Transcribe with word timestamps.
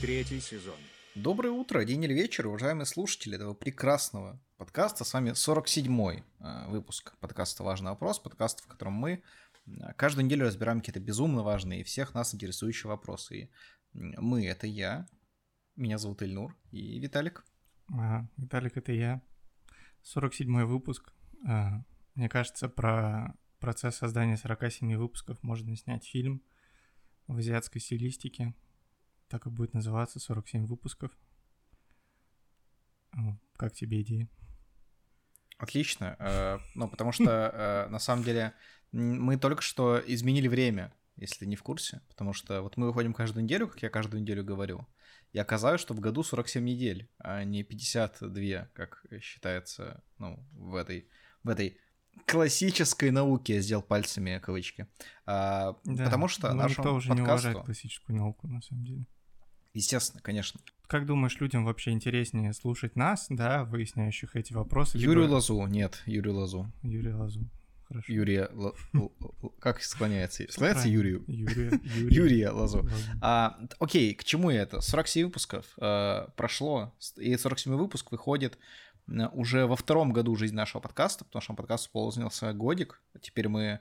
Третий 0.00 0.40
сезон. 0.40 0.78
Доброе 1.14 1.50
утро, 1.50 1.84
день 1.84 2.02
или 2.04 2.14
вечер, 2.14 2.46
уважаемые 2.46 2.86
слушатели 2.86 3.34
этого 3.34 3.52
прекрасного 3.52 4.40
подкаста. 4.56 5.04
С 5.04 5.12
вами 5.12 5.32
47-й 5.32 6.24
э, 6.38 6.68
выпуск 6.70 7.18
подкаста 7.20 7.64
«Важный 7.64 7.90
вопрос», 7.90 8.18
подкаста, 8.18 8.62
в 8.62 8.66
котором 8.66 8.94
мы 8.94 9.22
э, 9.66 9.70
каждую 9.96 10.24
неделю 10.24 10.46
разбираем 10.46 10.78
какие-то 10.80 11.00
безумно 11.00 11.42
важные 11.42 11.82
и 11.82 11.84
всех 11.84 12.14
нас 12.14 12.34
интересующие 12.34 12.88
вопросы. 12.88 13.36
И 13.36 13.50
мы— 13.92 14.46
это 14.46 14.66
я, 14.66 15.06
меня 15.76 15.98
зовут 15.98 16.22
Ильнур, 16.22 16.56
и 16.70 16.98
Виталик. 16.98 17.44
Ага, 17.92 18.26
Виталик, 18.38 18.78
это 18.78 18.92
я. 18.92 19.20
47-й 20.02 20.64
выпуск. 20.64 21.12
А, 21.46 21.84
мне 22.14 22.30
кажется, 22.30 22.70
про 22.70 23.34
процесс 23.58 23.96
создания 23.96 24.38
47 24.38 24.96
выпусков 24.96 25.42
можно 25.42 25.76
снять 25.76 26.06
фильм 26.06 26.42
в 27.26 27.36
азиатской 27.36 27.82
стилистике. 27.82 28.54
Так 29.30 29.46
и 29.46 29.50
будет 29.50 29.74
называться 29.74 30.18
47 30.18 30.66
выпусков. 30.66 31.16
Как 33.56 33.72
тебе 33.72 34.02
идея? 34.02 34.28
Отлично. 35.56 36.16
Э, 36.18 36.58
ну, 36.74 36.88
потому 36.88 37.12
что, 37.12 37.24
э, 37.30 37.88
на 37.90 38.00
самом 38.00 38.24
деле, 38.24 38.54
мы 38.90 39.36
только 39.36 39.62
что 39.62 40.02
изменили 40.04 40.48
время, 40.48 40.92
если 41.16 41.40
ты 41.40 41.46
не 41.46 41.54
в 41.54 41.62
курсе. 41.62 42.00
Потому 42.08 42.32
что 42.32 42.62
вот 42.62 42.76
мы 42.76 42.88
выходим 42.88 43.14
каждую 43.14 43.44
неделю, 43.44 43.68
как 43.68 43.82
я 43.82 43.90
каждую 43.90 44.22
неделю 44.22 44.42
говорю. 44.42 44.88
И 45.32 45.38
оказалось, 45.38 45.80
что 45.80 45.94
в 45.94 46.00
году 46.00 46.24
47 46.24 46.64
недель, 46.64 47.08
а 47.18 47.44
не 47.44 47.62
52, 47.62 48.68
как 48.72 49.04
считается, 49.20 50.02
ну, 50.18 50.44
в 50.52 50.74
этой, 50.74 51.08
в 51.44 51.50
этой 51.50 51.78
классической 52.26 53.12
науке, 53.12 53.56
я 53.56 53.60
сделал 53.60 53.82
пальцами 53.82 54.40
кавычки. 54.42 54.88
А, 55.24 55.76
да, 55.84 56.04
потому 56.04 56.26
что 56.26 56.48
ну, 56.48 56.62
нашему 56.62 56.84
никто 56.84 56.94
уже 56.96 57.08
подкасту... 57.10 57.22
не 57.22 57.32
уважает 57.32 57.64
классическую 57.64 58.16
науку, 58.16 58.48
на 58.48 58.60
самом 58.62 58.84
деле. 58.84 59.06
Естественно, 59.72 60.20
конечно. 60.22 60.60
Как 60.86 61.06
думаешь, 61.06 61.38
людям 61.38 61.64
вообще 61.64 61.92
интереснее 61.92 62.52
слушать 62.52 62.96
нас, 62.96 63.26
да, 63.28 63.64
выясняющих 63.64 64.34
эти 64.34 64.52
вопросы? 64.52 64.98
Юрию 64.98 65.24
либо... 65.24 65.34
Лазу, 65.34 65.64
нет, 65.66 66.02
Юрию 66.06 66.34
Лазу. 66.34 66.70
Юрию 66.82 67.18
Лазу. 67.18 67.48
Хорошо. 67.90 68.12
Юрия, 68.12 68.48
Л... 68.52 69.12
как 69.58 69.82
склоняется? 69.82 70.44
Склоняется 70.48 70.88
Юрию? 70.88 71.24
Юрия, 71.26 71.80
Юрия 71.84 72.50
Лазу. 72.50 72.88
А, 73.20 73.58
окей, 73.80 74.14
к 74.14 74.22
чему 74.22 74.48
это? 74.48 74.80
47 74.80 75.26
выпусков 75.26 75.66
а, 75.76 76.28
прошло, 76.36 76.94
и 77.16 77.36
47 77.36 77.74
выпуск 77.74 78.12
выходит 78.12 78.58
уже 79.32 79.66
во 79.66 79.74
втором 79.74 80.12
году 80.12 80.36
жизни 80.36 80.54
нашего 80.54 80.80
подкаста, 80.80 81.24
потому 81.24 81.42
что 81.42 81.54
подкаст 81.54 81.86
исполнился 81.86 82.52
годик, 82.52 83.02
теперь 83.22 83.48
мы 83.48 83.80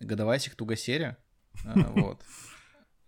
годовасик 0.00 0.54
туго 0.54 0.74
серия, 0.74 1.18
а, 1.66 1.90
вот. 1.90 2.22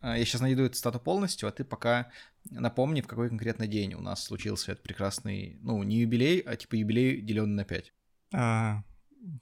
А, 0.05 0.19
я 0.19 0.25
сейчас 0.27 0.43
найду 0.43 0.65
эту 0.65 0.77
стату 0.77 1.01
полностью, 1.01 1.49
а 1.49 1.53
ты 1.53 1.65
пока 1.65 2.11
напомни, 2.51 3.01
в 3.01 3.07
какой 3.07 3.31
конкретно 3.31 3.67
день 3.67 3.95
у 3.95 4.03
нас 4.03 4.23
случился 4.23 4.73
этот 4.73 4.85
прекрасный, 4.85 5.59
ну, 5.63 5.83
не 5.83 6.01
юбилей, 6.01 6.41
а 6.41 6.57
типа 6.57 6.75
юбилей, 6.75 7.23
деленный 7.23 7.55
на 7.55 7.65
5. 7.65 7.93
А, 8.35 8.85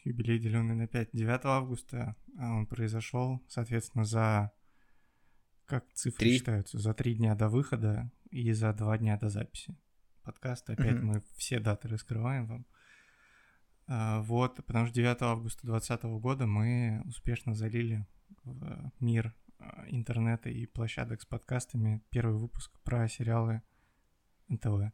юбилей, 0.05 0.39
деленный 0.39 0.77
на 0.77 0.87
5. 0.87 1.09
9 1.13 1.41
августа 1.47 2.15
а, 2.39 2.55
он 2.55 2.67
произошел, 2.67 3.43
соответственно, 3.49 4.05
за... 4.05 4.53
Как 5.67 5.85
цифры 5.95 6.21
три. 6.21 6.39
считаются? 6.39 6.79
За 6.79 6.95
три 6.95 7.17
дня 7.17 7.35
до 7.35 7.49
выхода 7.49 8.13
и 8.31 8.53
за 8.53 8.73
два 8.73 8.99
дня 8.99 9.19
до 9.19 9.31
записи 9.31 9.77
подкаста. 10.23 10.75
Опять 10.75 10.93
mm-hmm. 10.93 11.03
мы 11.03 11.23
все 11.35 11.59
даты 11.59 11.89
раскрываем 11.89 12.47
вам. 12.47 12.67
А, 13.89 14.21
вот, 14.21 14.65
потому 14.65 14.87
что 14.87 14.95
9 14.95 15.23
августа 15.23 15.67
2020 15.67 16.05
года 16.23 16.47
мы 16.47 17.03
успешно 17.05 17.53
залили 17.53 18.07
в 18.45 18.93
мир 19.01 19.29
а, 19.29 19.42
интернета 19.89 20.49
и 20.49 20.67
площадок 20.67 21.23
с 21.23 21.27
подкастами 21.27 22.03
первый 22.11 22.39
выпуск 22.39 22.73
про 22.83 23.09
сериалы 23.09 23.63
НТВ. 24.49 24.93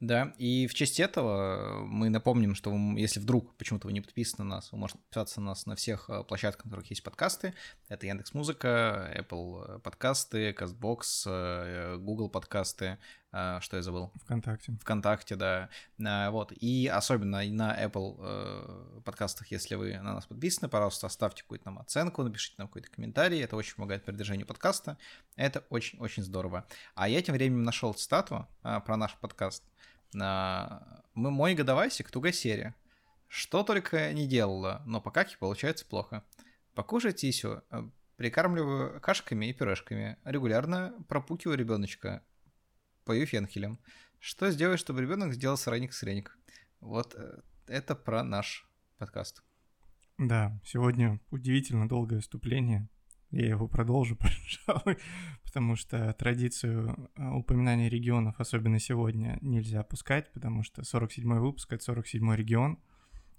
Да, 0.00 0.32
и 0.38 0.66
в 0.66 0.74
честь 0.74 1.00
этого 1.00 1.84
мы 1.84 2.08
напомним, 2.08 2.54
что 2.54 2.70
вы, 2.70 3.00
если 3.00 3.20
вдруг 3.20 3.56
почему-то 3.56 3.88
вы 3.88 3.92
не 3.92 4.00
подписаны 4.00 4.44
на 4.44 4.56
нас, 4.56 4.72
вы 4.72 4.78
можете 4.78 5.00
подписаться 5.00 5.40
на 5.40 5.48
нас 5.48 5.66
на 5.66 5.74
всех 5.76 6.08
а, 6.08 6.22
площадках, 6.22 6.66
на 6.66 6.70
которых 6.70 6.90
есть 6.90 7.02
подкасты. 7.02 7.54
Это 7.88 8.06
Яндекс 8.06 8.32
Музыка, 8.34 9.12
Apple 9.16 9.80
подкасты, 9.80 10.50
CastBox, 10.50 11.00
э, 11.26 11.96
Google 11.98 12.28
подкасты, 12.28 12.86
а, 12.86 12.98
что 13.30 13.76
я 13.76 13.82
забыл? 13.82 14.10
ВКонтакте. 14.24 14.72
ВКонтакте, 14.80 15.36
да. 15.36 15.68
А, 16.04 16.30
вот. 16.30 16.52
И 16.52 16.86
особенно 16.86 17.42
на 17.44 17.84
Apple 17.84 18.16
э, 18.20 19.00
подкастах, 19.04 19.50
если 19.50 19.74
вы 19.74 19.98
на 19.98 20.14
нас 20.14 20.26
подписаны, 20.26 20.68
пожалуйста, 20.68 21.06
оставьте 21.06 21.42
какую-то 21.42 21.66
нам 21.66 21.78
оценку, 21.78 22.22
напишите 22.22 22.54
нам 22.58 22.68
какой-то 22.68 22.90
комментарий. 22.90 23.42
Это 23.42 23.56
очень 23.56 23.74
помогает 23.74 24.04
продвижению 24.04 24.46
подкаста. 24.46 24.96
Это 25.36 25.64
очень-очень 25.68 26.22
здорово. 26.22 26.66
А 26.94 27.08
я 27.08 27.20
тем 27.20 27.34
временем 27.34 27.64
нашел 27.64 27.92
цитату 27.92 28.48
а, 28.62 28.80
про 28.80 28.96
наш 28.96 29.14
подкаст. 29.16 29.62
Мы 30.14 30.80
мой 31.14 31.54
годовайсик 31.54 32.10
туго 32.10 32.32
серия. 32.32 32.74
Что 33.26 33.62
только 33.62 34.10
не 34.14 34.26
делала, 34.26 34.82
но 34.86 35.02
по 35.02 35.10
каке 35.10 35.36
получается 35.36 35.84
плохо. 35.84 36.24
Покушайте 36.74 37.30
все. 37.30 37.62
Прикармливаю 38.16 39.00
кашками 39.00 39.46
и 39.46 39.52
пюрешками. 39.52 40.16
Регулярно 40.24 40.94
пропукиваю 41.08 41.58
ребеночка 41.58 42.22
пою 43.08 43.24
фенхелем. 43.24 43.78
Что 44.18 44.50
сделать, 44.50 44.78
чтобы 44.78 45.00
ребенок 45.00 45.32
сделал 45.32 45.56
сырник 45.56 45.94
сыреник? 45.94 46.38
Вот 46.80 47.14
э, 47.14 47.40
это 47.66 47.94
про 47.94 48.22
наш 48.22 48.68
подкаст. 48.98 49.42
Да, 50.18 50.60
сегодня 50.62 51.18
удивительно 51.30 51.88
долгое 51.88 52.20
вступление. 52.20 52.86
Я 53.30 53.46
его 53.48 53.66
продолжу, 53.66 54.14
пожалуй, 54.66 54.98
потому 55.42 55.74
что 55.74 56.12
традицию 56.18 57.10
э, 57.16 57.28
упоминания 57.30 57.88
регионов, 57.88 58.34
особенно 58.40 58.78
сегодня, 58.78 59.38
нельзя 59.40 59.80
опускать, 59.80 60.30
потому 60.34 60.62
что 60.62 60.82
47-й 60.82 61.40
выпуск— 61.40 61.72
это 61.72 61.92
47-й 61.92 62.36
регион, 62.36 62.78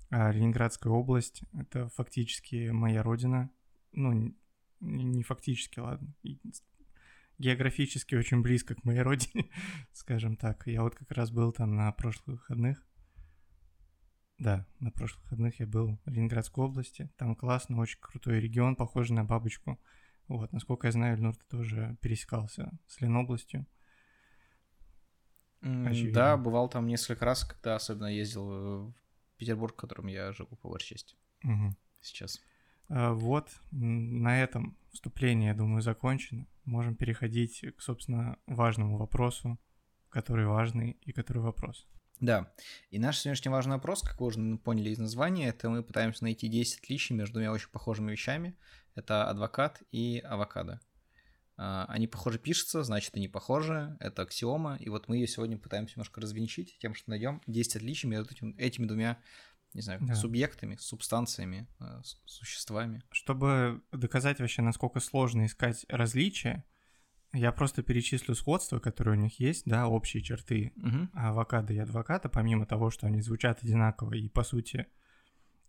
а 0.10 0.32
Ленинградская 0.32 0.92
область— 0.92 1.44
это 1.54 1.90
фактически 1.90 2.70
моя 2.72 3.04
родина. 3.04 3.52
Ну, 3.92 4.34
не 4.80 5.22
фактически, 5.22 5.80
ладно 5.80 6.12
географически 7.40 8.16
очень 8.16 8.42
близко 8.42 8.76
к 8.76 8.84
моей 8.84 9.02
родине, 9.02 9.50
скажем 9.94 10.36
так. 10.36 10.68
Я 10.68 10.84
вот 10.84 10.96
как 10.96 11.12
раз 11.12 11.32
был 11.32 11.52
там 11.52 11.76
на 11.76 11.92
прошлых 11.92 12.42
выходных. 12.42 12.86
Да, 14.38 14.66
на 14.80 14.92
прошлых 14.92 15.24
выходных 15.24 15.60
я 15.60 15.68
был 15.68 16.00
в 16.06 16.10
Ленинградской 16.10 16.64
области. 16.64 17.10
Там 17.18 17.36
классно, 17.36 17.80
очень 17.80 18.00
крутой 18.00 18.40
регион, 18.40 18.76
похожий 18.76 19.16
на 19.16 19.26
бабочку. 19.26 19.80
Вот, 20.28 20.54
насколько 20.54 20.88
я 20.88 20.92
знаю, 20.92 21.18
Ильнур, 21.18 21.36
ты 21.36 21.44
тоже 21.50 21.98
пересекался 22.02 22.72
с 22.88 23.02
Ленобластью. 23.02 23.66
Mm, 25.62 26.12
да, 26.12 26.38
бывал 26.38 26.70
там 26.70 26.88
несколько 26.88 27.26
раз, 27.26 27.44
когда 27.44 27.76
особенно 27.76 28.06
ездил 28.06 28.46
в 28.46 28.94
Петербург, 29.38 29.74
в 29.74 29.78
котором 29.78 30.08
я 30.08 30.32
живу, 30.32 30.56
по 30.56 30.70
большей 30.70 30.96
части. 30.96 31.16
Угу. 31.44 31.76
Сейчас. 32.00 32.40
А, 32.88 33.14
вот, 33.14 33.50
на 33.72 34.42
этом 34.42 34.78
вступление, 34.94 35.50
я 35.50 35.56
думаю, 35.56 35.82
закончено. 35.82 36.46
Можем 36.70 36.96
переходить 36.96 37.66
к, 37.76 37.82
собственно, 37.82 38.38
важному 38.46 39.00
вопросу, 39.00 39.58
который 40.10 40.46
важный 40.46 40.92
и 41.02 41.12
который 41.12 41.42
вопрос. 41.42 41.88
Да, 42.20 42.54
и 42.92 43.00
наш 43.00 43.18
сегодняшний 43.18 43.50
важный 43.50 43.78
вопрос, 43.78 44.04
как 44.04 44.22
вы 44.22 44.28
уже 44.28 44.58
поняли 44.58 44.92
из 44.92 45.00
названия, 45.00 45.48
это 45.48 45.68
мы 45.68 45.82
пытаемся 45.82 46.24
найти 46.24 46.48
10 46.48 46.84
отличий 46.84 47.16
между 47.16 47.34
двумя 47.34 47.52
очень 47.52 47.72
похожими 47.72 48.12
вещами. 48.12 48.56
Это 48.94 49.28
адвокат 49.28 49.82
и 49.92 50.20
авокадо. 50.20 50.80
А, 51.58 51.88
они 51.90 52.06
похоже 52.06 52.38
пишутся, 52.38 52.84
значит, 52.84 53.16
они 53.16 53.28
похожи, 53.28 53.98
это 54.00 54.22
аксиома, 54.22 54.78
и 54.80 54.90
вот 54.90 55.08
мы 55.08 55.18
ее 55.18 55.26
сегодня 55.26 55.58
пытаемся 55.58 55.96
немножко 55.96 56.22
развенчить 56.22 56.78
тем, 56.78 56.94
что 56.94 57.10
найдем 57.10 57.42
10 57.48 57.78
отличий 57.78 58.08
между 58.08 58.32
этими 58.58 58.86
двумя 58.86 59.18
не 59.74 59.82
знаю, 59.82 60.00
да. 60.02 60.16
субъектами, 60.16 60.76
субстанциями, 60.80 61.68
э, 61.80 62.02
существами. 62.26 63.04
Чтобы 63.12 63.82
доказать 63.92 64.40
вообще, 64.40 64.62
насколько 64.62 65.00
сложно 65.00 65.46
искать 65.46 65.86
различия, 65.90 66.66
я 67.34 67.52
просто 67.52 67.84
перечислю 67.84 68.34
сходства, 68.34 68.80
которые 68.80 69.18
у 69.18 69.22
них 69.22 69.40
есть, 69.40 69.66
да, 69.66 69.88
общие 69.88 70.24
черты 70.24 70.74
угу. 70.78 71.10
авокадо 71.14 71.74
и 71.74 71.78
адвоката, 71.78 72.28
помимо 72.30 72.66
того, 72.66 72.90
что 72.90 73.06
они 73.06 73.22
звучат 73.22 73.64
одинаково, 73.64 74.14
и 74.14 74.28
по 74.30 74.44
сути 74.44 74.88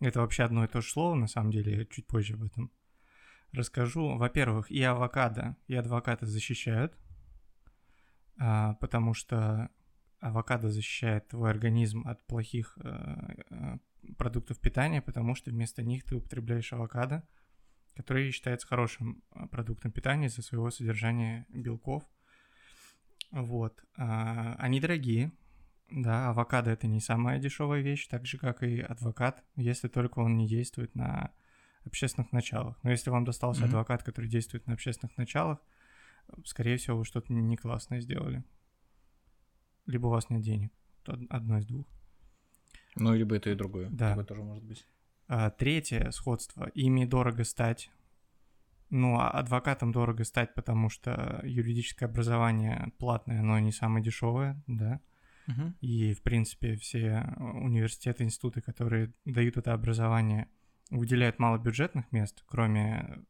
это 0.00 0.20
вообще 0.20 0.44
одно 0.44 0.64
и 0.64 0.68
то 0.68 0.80
же 0.80 0.90
слово, 0.90 1.14
на 1.14 1.26
самом 1.26 1.50
деле, 1.50 1.78
я 1.80 1.84
чуть 1.84 2.06
позже 2.06 2.34
об 2.34 2.44
этом 2.44 2.72
расскажу. 3.52 4.16
Во-первых, 4.16 4.70
и 4.70 4.82
авокадо, 4.82 5.56
и 5.66 5.74
адвоката 5.74 6.24
защищают, 6.24 6.96
а, 8.38 8.74
потому 8.74 9.12
что 9.12 9.68
авокадо 10.20 10.70
защищает 10.70 11.28
твой 11.28 11.50
организм 11.50 12.06
от 12.06 12.26
плохих 12.26 12.78
э, 12.82 13.34
э, 13.50 13.78
продуктов 14.16 14.58
питания, 14.58 15.02
потому 15.02 15.34
что 15.34 15.50
вместо 15.50 15.82
них 15.82 16.04
ты 16.04 16.16
употребляешь 16.16 16.72
авокадо, 16.72 17.26
который 17.94 18.30
считается 18.30 18.66
хорошим 18.66 19.22
а, 19.30 19.46
продуктом 19.46 19.92
питания 19.92 20.26
из-за 20.26 20.42
своего 20.42 20.70
содержания 20.70 21.46
белков. 21.48 22.04
Вот. 23.30 23.84
А, 23.96 24.54
они 24.58 24.80
дорогие, 24.80 25.32
да, 25.90 26.30
авокадо 26.30 26.70
это 26.70 26.86
не 26.86 27.00
самая 27.00 27.38
дешевая 27.38 27.80
вещь, 27.80 28.06
так 28.08 28.26
же 28.26 28.38
как 28.38 28.62
и 28.62 28.80
адвокат, 28.80 29.44
если 29.56 29.88
только 29.88 30.20
он 30.20 30.36
не 30.36 30.46
действует 30.46 30.94
на 30.94 31.32
общественных 31.84 32.32
началах. 32.32 32.78
Но 32.82 32.90
если 32.90 33.10
вам 33.10 33.24
достался 33.24 33.62
mm-hmm. 33.62 33.68
адвокат, 33.68 34.02
который 34.02 34.28
действует 34.30 34.66
на 34.66 34.74
общественных 34.74 35.16
началах, 35.16 35.58
скорее 36.44 36.76
всего, 36.76 36.98
вы 36.98 37.04
что-то 37.04 37.32
не 37.32 37.56
классное 37.56 38.00
сделали. 38.00 38.44
Либо 39.86 40.06
у 40.06 40.10
вас 40.10 40.30
нет 40.30 40.42
денег. 40.42 40.72
Одно 41.04 41.58
из 41.58 41.66
двух. 41.66 41.86
Ну, 42.96 43.14
либо 43.14 43.36
это 43.36 43.50
и 43.50 43.54
другое. 43.54 43.88
Да. 43.90 44.10
Такое 44.10 44.24
тоже 44.24 44.42
может 44.42 44.64
быть. 44.64 44.86
А, 45.28 45.50
третье 45.50 46.10
сходство. 46.10 46.68
Ими 46.74 47.04
дорого 47.04 47.44
стать. 47.44 47.90
Ну, 48.90 49.18
а 49.18 49.30
адвокатом 49.30 49.92
дорого 49.92 50.24
стать, 50.24 50.54
потому 50.54 50.88
что 50.88 51.40
юридическое 51.44 52.08
образование 52.08 52.92
платное, 52.98 53.40
но 53.40 53.58
не 53.60 53.70
самое 53.70 54.04
дешевое, 54.04 54.60
да. 54.66 55.00
Угу. 55.46 55.74
И, 55.80 56.14
в 56.14 56.22
принципе, 56.22 56.76
все 56.76 57.32
университеты, 57.38 58.24
институты, 58.24 58.60
которые 58.60 59.12
дают 59.24 59.56
это 59.56 59.72
образование, 59.72 60.48
выделяют 60.90 61.38
мало 61.38 61.58
бюджетных 61.58 62.10
мест, 62.10 62.42
кроме, 62.46 63.24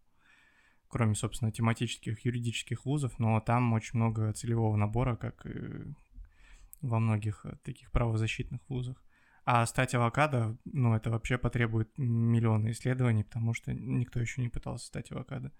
кроме, 0.89 1.15
собственно, 1.15 1.53
тематических 1.53 2.25
юридических 2.25 2.87
вузов, 2.87 3.19
но 3.19 3.39
там 3.41 3.75
очень 3.75 3.99
много 3.99 4.33
целевого 4.33 4.77
набора, 4.77 5.17
как 5.17 5.47
во 6.81 6.99
многих 6.99 7.45
таких 7.62 7.91
правозащитных 7.91 8.61
вузах. 8.69 9.03
А 9.44 9.66
стать 9.66 9.94
авокадо, 9.94 10.56
ну, 10.64 10.94
это 10.94 11.10
вообще 11.10 11.38
потребует 11.38 11.90
миллионы 11.96 12.70
исследований, 12.72 13.25
потому 13.25 13.54
что 13.54 13.72
никто 13.72 14.20
еще 14.20 14.42
не 14.42 14.48
пытался 14.48 14.87
стать 14.87 15.10
авокадо. 15.10 15.52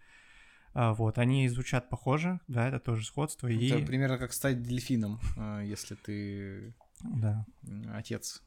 А, 0.73 0.95
вот, 0.95 1.19
они 1.19 1.49
звучат 1.49 1.89
похоже, 1.89 2.41
да, 2.47 2.69
это 2.69 2.79
тоже 2.79 3.05
сходство. 3.05 3.49
Это 3.49 3.79
и... 3.79 3.85
примерно 3.85 4.19
как 4.19 4.33
стать 4.33 4.63
дельфином, 4.63 5.19
а, 5.37 5.61
если 5.63 5.95
ты 5.95 6.75
да. 7.01 7.45
отец 7.93 8.43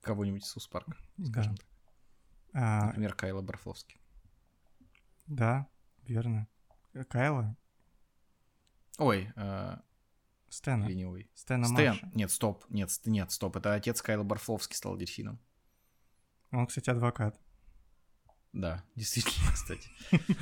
кого-нибудь 0.00 0.42
из 0.42 0.48
Суспарка, 0.48 0.96
скажем 1.24 1.54
да. 1.54 1.62
так. 1.62 1.66
А... 2.54 2.86
Например, 2.86 3.14
Кайла 3.14 3.42
Барфловский. 3.42 4.00
Да, 5.26 5.66
верно. 6.06 6.46
Кайла? 7.08 7.56
Ой, 8.98 9.32
э, 9.34 9.76
Стэна. 10.54 10.86
Ленивый. 10.86 11.30
Стэна 11.34 11.66
Стэн. 11.66 11.88
Марша. 11.88 12.10
Нет, 12.14 12.30
стоп. 12.30 12.64
Нет, 12.70 12.90
нет, 13.04 13.30
стоп. 13.30 13.56
Это 13.56 13.74
отец 13.74 14.00
Кайла 14.02 14.22
Барфловский 14.22 14.76
стал 14.76 14.96
дельфином. 14.96 15.40
Он, 16.52 16.66
кстати, 16.66 16.90
адвокат. 16.90 17.40
Да, 18.52 18.84
действительно, 18.94 19.52
кстати. 19.52 19.88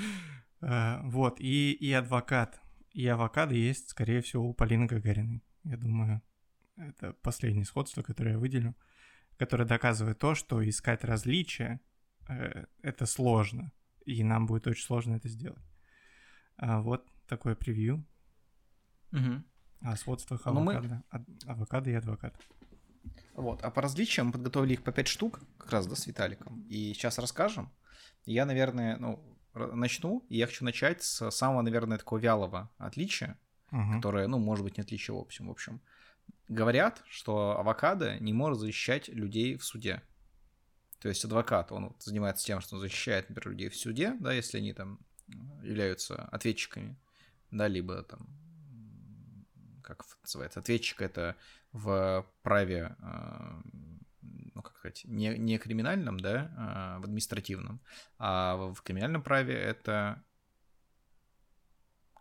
Э, 0.65 1.01
вот, 1.03 1.41
и, 1.41 1.73
и 1.73 1.93
адвокат, 1.93 2.61
и 2.93 3.05
авокадо 3.09 3.53
есть, 3.53 3.91
скорее 3.91 4.21
всего, 4.23 4.49
у 4.49 4.55
Полины 4.55 4.87
Гагариной. 4.87 5.43
Я 5.65 5.77
думаю, 5.77 6.23
это 6.77 7.15
последнее 7.15 7.65
сходство, 7.65 8.03
которое 8.03 8.35
я 8.35 8.39
выделю, 8.39 8.77
которое 9.39 9.65
доказывает 9.65 10.21
то, 10.21 10.37
что 10.37 10.63
искать 10.69 11.03
различия 11.03 11.81
э, 12.29 12.67
это 12.81 13.07
сложно, 13.07 13.73
и 14.07 14.23
нам 14.23 14.47
будет 14.47 14.69
очень 14.69 14.85
сложно 14.85 15.15
это 15.15 15.29
сделать. 15.29 15.67
А 16.57 16.81
вот 16.81 17.09
такое 17.27 17.57
превью. 17.57 18.07
Угу. 19.11 19.43
О 19.85 19.97
сходствах 19.97 20.47
авокадо, 20.47 21.03
мы... 21.11 21.25
авокадо 21.47 21.91
и 21.91 21.95
адвокат. 21.95 22.35
Вот, 23.35 23.63
а 23.63 23.71
по 23.71 23.83
различиям 23.83 24.29
мы 24.29 24.33
подготовили 24.33 24.75
их 24.75 24.83
по 24.83 24.93
5 24.93 25.09
штук, 25.09 25.41
как 25.59 25.73
раз, 25.73 25.87
да, 25.87 25.97
с 25.97 26.07
Виталиком, 26.07 26.65
и 26.69 26.93
сейчас 26.95 27.19
расскажем. 27.19 27.73
Я, 28.25 28.45
наверное, 28.45 28.97
ну, 28.99 29.23
начну, 29.55 30.25
и 30.29 30.37
я 30.37 30.47
хочу 30.47 30.65
начать 30.65 31.03
с 31.03 31.31
самого, 31.31 31.63
наверное, 31.63 31.99
такого 31.99 32.19
вялого 32.19 32.71
отличия, 32.79 33.39
угу. 33.71 33.97
которое, 33.97 34.27
ну, 34.29 34.39
может 34.39 34.65
быть, 34.65 34.77
не 34.77 34.83
отличие 34.83 35.17
в 35.17 35.19
общем. 35.19 35.49
В 35.49 35.51
общем, 35.51 35.81
говорят, 36.49 37.03
что 37.09 37.59
авокадо 37.59 38.19
не 38.19 38.33
может 38.33 38.61
защищать 38.61 39.09
людей 39.09 39.57
в 39.57 39.65
суде. 39.65 40.03
То 41.01 41.09
есть 41.09 41.25
адвокат, 41.25 41.73
он 41.73 41.97
занимается 41.99 42.45
тем, 42.47 42.61
что 42.61 42.77
он 42.77 42.81
защищает, 42.81 43.29
например, 43.29 43.51
людей 43.51 43.69
в 43.69 43.77
суде, 43.77 44.15
да, 44.21 44.33
если 44.33 44.59
они 44.59 44.73
там 44.73 45.01
являются 45.63 46.27
ответчиками, 46.27 46.97
да, 47.51 47.67
либо 47.67 48.03
там 48.03 48.29
как 49.83 50.05
называется, 50.23 50.61
ответчик 50.61 51.03
это 51.03 51.37
в 51.73 52.27
праве, 52.43 52.97
а, 53.01 53.61
ну, 54.21 54.63
как 54.63 54.77
сказать, 54.77 55.03
не, 55.05 55.37
не 55.39 55.59
криминальном, 55.59 56.21
да, 56.21 56.53
а 56.57 57.01
в 57.01 57.05
административном, 57.05 57.81
а 58.19 58.57
в 58.73 58.83
криминальном 58.83 59.23
праве 59.23 59.55
это 59.55 60.23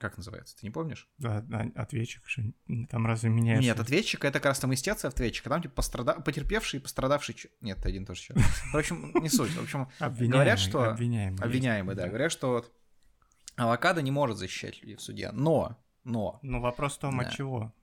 как 0.01 0.17
называется, 0.17 0.57
ты 0.57 0.65
не 0.65 0.71
помнишь? 0.71 1.07
Да, 1.19 1.45
ответчик 1.75 2.27
же, 2.27 2.53
там 2.89 3.05
разве 3.05 3.29
меняется? 3.29 3.63
Нет, 3.63 3.79
ответчик 3.79 4.25
это 4.25 4.39
как 4.39 4.47
раз 4.47 4.59
там 4.59 4.73
истец 4.73 5.05
ответчик, 5.05 5.45
а 5.45 5.51
там 5.51 5.61
типа 5.61 5.75
пострада... 5.75 6.13
потерпевший 6.13 6.79
и 6.79 6.81
пострадавший... 6.81 7.35
Нет, 7.61 7.77
это 7.77 7.89
один 7.89 8.07
тоже 8.07 8.21
сейчас. 8.21 8.37
В 8.73 8.75
общем, 8.75 9.13
не 9.21 9.29
суть. 9.29 9.51
В 9.51 9.61
общем, 9.61 9.87
говорят, 9.99 10.57
что... 10.57 10.89
Обвиняемый. 10.89 11.39
Обвиняемый, 11.39 11.95
да. 11.95 12.07
Говорят, 12.07 12.31
что 12.31 12.49
вот 12.49 12.71
авокадо 13.55 14.01
не 14.01 14.09
может 14.09 14.37
защищать 14.37 14.81
людей 14.81 14.95
в 14.95 15.01
суде, 15.01 15.31
но... 15.31 15.77
Но... 16.03 16.39
Но 16.41 16.59
вопрос 16.61 16.97
в 16.97 16.99
том, 16.99 17.19
от 17.19 17.31
чего? 17.31 17.73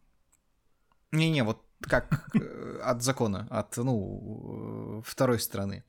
Не-не, 1.13 1.43
вот 1.45 1.65
как 1.81 2.31
э, 2.35 2.81
от 2.83 3.03
закона, 3.03 3.47
от, 3.51 3.77
ну, 3.77 5.03
второй 5.07 5.39
стороны. 5.39 5.85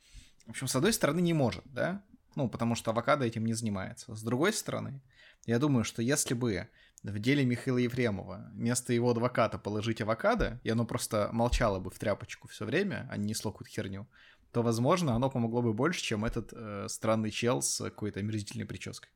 В 0.45 0.51
общем, 0.51 0.67
с 0.67 0.75
одной 0.75 0.93
стороны 0.93 1.19
не 1.19 1.33
может, 1.33 1.63
да? 1.65 2.03
Ну, 2.35 2.47
потому 2.47 2.75
что 2.75 2.91
авокадо 2.91 3.25
этим 3.25 3.45
не 3.45 3.53
занимается. 3.53 4.15
С 4.15 4.23
другой 4.23 4.53
стороны, 4.53 5.01
я 5.45 5.59
думаю, 5.59 5.83
что 5.83 6.01
если 6.01 6.33
бы 6.33 6.69
в 7.03 7.19
деле 7.19 7.45
Михаила 7.45 7.77
Ефремова 7.77 8.49
вместо 8.53 8.93
его 8.93 9.11
адвоката 9.11 9.57
положить 9.57 10.01
авокадо, 10.01 10.59
и 10.63 10.69
оно 10.69 10.85
просто 10.85 11.29
молчало 11.31 11.79
бы 11.79 11.89
в 11.89 11.99
тряпочку 11.99 12.47
все 12.47 12.65
время, 12.65 13.07
а 13.09 13.17
не 13.17 13.27
несло 13.27 13.51
какую-то 13.51 13.71
херню, 13.71 14.07
то, 14.51 14.63
возможно, 14.63 15.15
оно 15.15 15.29
помогло 15.29 15.61
бы 15.61 15.73
больше, 15.73 16.01
чем 16.01 16.25
этот 16.25 16.51
э, 16.53 16.87
странный 16.89 17.31
чел 17.31 17.61
с 17.61 17.83
какой-то 17.83 18.19
омерзительной 18.19 18.65
прической. 18.65 19.11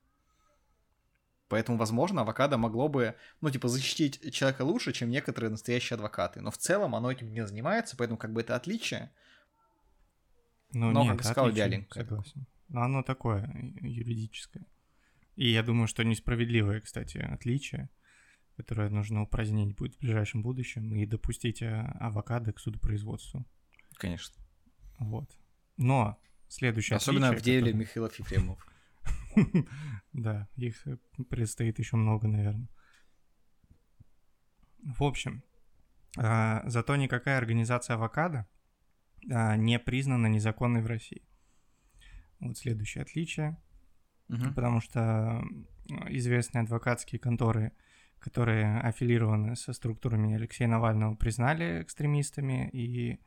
Поэтому, 1.49 1.77
возможно, 1.77 2.21
авокадо 2.21 2.57
могло 2.57 2.87
бы, 2.87 3.15
ну, 3.41 3.49
типа, 3.49 3.67
защитить 3.67 4.33
человека 4.33 4.63
лучше, 4.63 4.93
чем 4.93 5.09
некоторые 5.09 5.51
настоящие 5.51 5.95
адвокаты. 5.95 6.41
Но 6.41 6.51
в 6.51 6.57
целом 6.57 6.95
оно 6.95 7.11
этим 7.11 7.31
не 7.33 7.45
занимается, 7.45 7.95
поэтому 7.97 8.17
как 8.17 8.33
бы 8.33 8.41
это 8.41 8.55
отличие. 8.55 9.11
Ну, 10.71 10.91
Но, 10.91 11.03
нет, 11.03 11.17
как 11.17 11.25
сказал, 11.25 11.51
вяленькое. 11.51 12.05
Согласен. 12.05 12.47
Но 12.69 12.81
оно 12.81 13.03
такое 13.03 13.49
юридическое. 13.81 14.65
И 15.35 15.49
я 15.49 15.63
думаю, 15.63 15.87
что 15.87 16.03
несправедливое, 16.03 16.81
кстати, 16.81 17.17
отличие, 17.17 17.89
которое 18.55 18.89
нужно 18.89 19.23
упразднить 19.23 19.75
будет 19.75 19.95
в 19.95 19.99
ближайшем 19.99 20.41
будущем 20.41 20.95
и 20.95 21.05
допустить 21.05 21.61
э, 21.61 21.71
авокадо 21.99 22.53
к 22.53 22.59
судопроизводству. 22.59 23.45
Конечно. 23.95 24.43
Вот. 24.99 25.37
Но 25.77 26.19
следующее 26.47 26.97
Особенно 26.97 27.29
отличие, 27.29 27.41
в 27.41 27.45
деле 27.45 27.59
которое... 27.61 27.79
Михаила 27.79 28.11
Ефремов. 28.17 28.72
Да, 30.13 30.47
их 30.57 30.75
предстоит 31.29 31.79
еще 31.79 31.97
много, 31.97 32.27
наверное. 32.27 32.67
В 34.83 35.03
общем, 35.03 35.41
а, 36.17 36.61
зато 36.65 36.95
никакая 36.95 37.37
организация 37.37 37.95
авокадо 37.95 38.47
а, 39.31 39.55
не 39.57 39.79
признана 39.79 40.27
незаконной 40.27 40.81
в 40.81 40.87
России. 40.87 41.23
Вот 42.39 42.57
следующее 42.57 43.01
отличие. 43.01 43.57
Угу. 44.29 44.53
Потому 44.55 44.81
что 44.81 45.43
известные 46.07 46.63
адвокатские 46.63 47.19
конторы, 47.19 47.71
которые 48.19 48.79
аффилированы 48.79 49.55
со 49.55 49.73
структурами 49.73 50.35
Алексея 50.35 50.67
Навального, 50.67 51.15
признали 51.15 51.81
экстремистами 51.81 52.69
и 52.69 53.19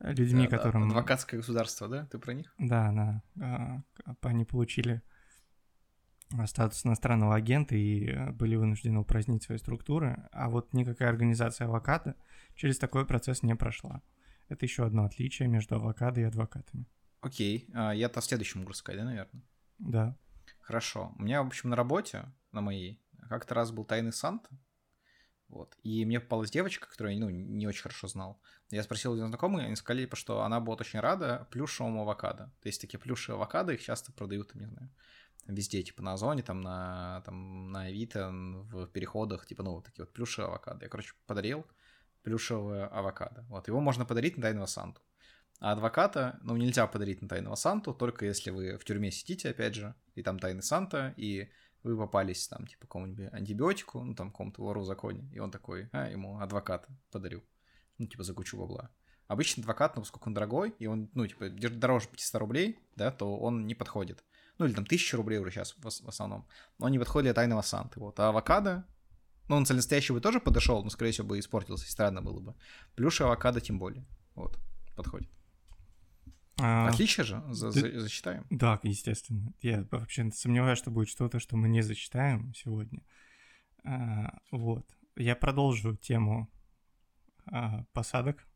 людьми, 0.00 0.48
да, 0.48 0.56
которым... 0.56 0.88
Адвокатское 0.88 1.40
государство, 1.40 1.88
да? 1.88 2.06
Ты 2.06 2.18
про 2.18 2.34
них? 2.34 2.54
Да, 2.58 2.92
да. 2.92 3.22
А, 3.40 3.82
они 4.22 4.44
получили 4.44 5.02
статус 6.46 6.84
иностранного 6.84 7.34
агента 7.34 7.74
и 7.74 8.10
э, 8.10 8.30
были 8.32 8.56
вынуждены 8.56 8.98
упразднить 8.98 9.42
свои 9.42 9.58
структуры, 9.58 10.28
а 10.32 10.48
вот 10.48 10.72
никакая 10.72 11.08
организация 11.08 11.66
авокадо 11.66 12.16
через 12.54 12.78
такой 12.78 13.06
процесс 13.06 13.42
не 13.42 13.54
прошла. 13.54 14.02
Это 14.48 14.64
еще 14.64 14.84
одно 14.84 15.04
отличие 15.04 15.48
между 15.48 15.76
авокадо 15.76 16.20
и 16.20 16.24
адвокатами. 16.24 16.86
Окей, 17.20 17.68
а, 17.74 17.92
я-то 17.92 18.20
следующему 18.20 18.62
могу 18.62 18.72
сказать, 18.72 19.00
да, 19.00 19.04
наверное? 19.04 19.42
Да. 19.78 20.16
Хорошо. 20.60 21.12
У 21.18 21.22
меня, 21.22 21.42
в 21.42 21.46
общем, 21.46 21.70
на 21.70 21.76
работе, 21.76 22.24
на 22.52 22.60
моей, 22.60 23.00
как-то 23.28 23.54
раз 23.54 23.70
был 23.72 23.84
тайный 23.84 24.12
Санта, 24.12 24.48
вот. 25.48 25.76
И 25.82 26.04
мне 26.04 26.20
попалась 26.20 26.50
девочка, 26.50 26.88
которую 26.88 27.14
я 27.14 27.20
ну, 27.20 27.30
не 27.30 27.66
очень 27.66 27.82
хорошо 27.82 28.08
знал. 28.08 28.40
Я 28.70 28.82
спросил 28.82 29.12
у 29.12 29.16
знакомых, 29.16 29.64
они 29.64 29.76
сказали, 29.76 30.02
типа, 30.02 30.16
что 30.16 30.42
она 30.42 30.60
будет 30.60 30.80
очень 30.80 30.98
рада 30.98 31.46
плюшевому 31.50 32.02
авокадо. 32.02 32.52
То 32.60 32.68
есть 32.68 32.80
такие 32.80 32.98
плюшевые 32.98 33.36
авокадо, 33.36 33.72
их 33.72 33.82
часто 33.82 34.12
продают, 34.12 34.54
не 34.54 34.66
знаю, 34.66 34.90
везде, 35.46 35.82
типа 35.82 36.02
на 36.02 36.14
Озоне, 36.14 36.42
там 36.42 36.60
на, 36.60 37.22
там, 37.24 37.70
на 37.70 37.82
Авито, 37.82 38.30
в 38.30 38.86
переходах, 38.88 39.46
типа, 39.46 39.62
ну, 39.62 39.74
вот 39.74 39.84
такие 39.84 40.04
вот 40.04 40.12
плюшевые 40.12 40.48
авокадо. 40.48 40.84
Я, 40.84 40.88
короче, 40.88 41.12
подарил 41.26 41.66
плюшевое 42.22 42.86
авокадо. 42.86 43.44
Вот, 43.48 43.68
его 43.68 43.80
можно 43.80 44.04
подарить 44.04 44.36
на 44.36 44.42
Тайного 44.42 44.66
Санту. 44.66 45.00
А 45.60 45.72
адвоката, 45.72 46.38
ну, 46.42 46.56
нельзя 46.56 46.86
подарить 46.86 47.22
на 47.22 47.28
Тайного 47.28 47.54
Санту, 47.54 47.94
только 47.94 48.26
если 48.26 48.50
вы 48.50 48.76
в 48.76 48.84
тюрьме 48.84 49.10
сидите, 49.10 49.50
опять 49.50 49.74
же, 49.74 49.94
и 50.14 50.22
там 50.22 50.38
Тайный 50.38 50.62
Санта, 50.62 51.14
и 51.16 51.48
вы 51.82 51.96
попались 51.96 52.48
там, 52.48 52.66
типа, 52.66 52.82
какому-нибудь 52.82 53.32
антибиотику, 53.32 54.02
ну, 54.02 54.14
там, 54.14 54.30
какому-то 54.30 54.62
вору 54.62 54.82
законе, 54.82 55.30
и 55.32 55.38
он 55.38 55.50
такой, 55.50 55.88
а, 55.92 56.08
ему 56.10 56.40
адвоката 56.40 56.88
подарю, 57.10 57.42
ну, 57.98 58.06
типа, 58.06 58.22
за 58.22 58.34
кучу 58.34 58.58
бабла. 58.58 58.90
Обычно 59.28 59.62
адвокат, 59.62 59.96
ну, 59.96 60.02
поскольку 60.02 60.28
он 60.28 60.34
дорогой, 60.34 60.74
и 60.78 60.86
он, 60.86 61.10
ну, 61.14 61.26
типа, 61.26 61.48
дороже 61.48 62.08
500 62.08 62.40
рублей, 62.40 62.78
да, 62.96 63.10
то 63.10 63.38
он 63.38 63.66
не 63.66 63.74
подходит. 63.74 64.24
Ну 64.58 64.66
или 64.66 64.72
там 64.72 64.84
1000 64.84 65.16
рублей 65.16 65.38
уже 65.38 65.50
сейчас 65.50 65.74
в, 65.78 65.82
в 65.82 66.08
основном, 66.08 66.46
но 66.78 66.86
они 66.86 66.98
подходят 66.98 67.26
для 67.26 67.34
тайного 67.34 67.62
Санты, 67.62 68.00
вот, 68.00 68.18
а 68.20 68.28
авокадо, 68.28 68.86
ну, 69.48 69.56
он 69.56 69.66
настоящий 69.68 70.12
бы 70.12 70.20
тоже 70.20 70.40
подошел, 70.40 70.82
но, 70.82 70.90
скорее 70.90 71.12
всего, 71.12 71.28
бы 71.28 71.38
испортился, 71.38 71.86
и 71.86 71.88
странно 71.88 72.20
было 72.20 72.40
бы. 72.40 72.54
Плюш 72.96 73.20
и 73.20 73.24
авокадо 73.24 73.60
тем 73.60 73.78
более, 73.78 74.04
вот, 74.34 74.58
подходит. 74.96 75.30
А, 76.58 76.88
Отличие 76.88 77.24
же, 77.24 77.42
за, 77.50 77.70
ты... 77.70 77.80
за, 77.80 78.00
зачитаем. 78.00 78.46
Да, 78.50 78.80
естественно. 78.82 79.52
Я 79.60 79.86
вообще 79.90 80.30
сомневаюсь, 80.30 80.78
что 80.78 80.90
будет 80.90 81.08
что-то, 81.08 81.38
что 81.38 81.56
мы 81.56 81.68
не 81.68 81.82
зачитаем 81.82 82.54
сегодня. 82.54 83.02
А, 83.84 84.38
вот. 84.50 84.86
Я 85.16 85.36
продолжу 85.36 85.96
тему 85.96 86.50
а, 87.46 87.84
посадок 87.92 88.46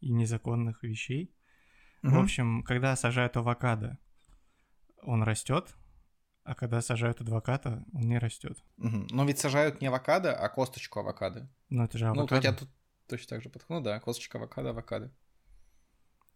и 0.00 0.10
незаконных 0.10 0.82
вещей. 0.82 1.34
Угу. 2.02 2.14
В 2.14 2.18
общем, 2.18 2.62
когда 2.62 2.96
сажают 2.96 3.36
авокадо, 3.36 3.98
он 5.02 5.22
растет, 5.22 5.74
а 6.44 6.54
когда 6.54 6.80
сажают 6.80 7.20
адвоката, 7.20 7.84
он 7.92 8.02
не 8.02 8.18
растет. 8.18 8.58
Угу. 8.78 9.06
Но 9.10 9.24
ведь 9.24 9.38
сажают 9.38 9.80
не 9.80 9.86
авокадо, 9.86 10.34
а 10.34 10.48
косточку 10.48 11.00
авокадо. 11.00 11.48
Ну, 11.68 11.84
это 11.84 11.98
же 11.98 12.06
авокадо. 12.06 12.34
Ну, 12.34 12.40
тебя 12.40 12.52
тут 12.52 12.68
точно 13.06 13.28
так 13.28 13.42
же 13.42 13.48
подходит. 13.48 13.80
Ну 13.80 13.84
да, 13.84 14.00
косточка 14.00 14.38
авокадо, 14.38 14.70
авокадо. 14.70 15.12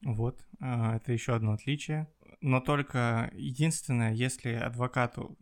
Вот, 0.03 0.47
а, 0.61 0.97
это 0.97 1.13
еще 1.13 1.35
одно 1.35 1.53
отличие. 1.53 2.09
Но 2.41 2.61
только 2.61 3.31
единственное, 3.35 4.13
если 4.13 4.53
адвокату 4.53 5.37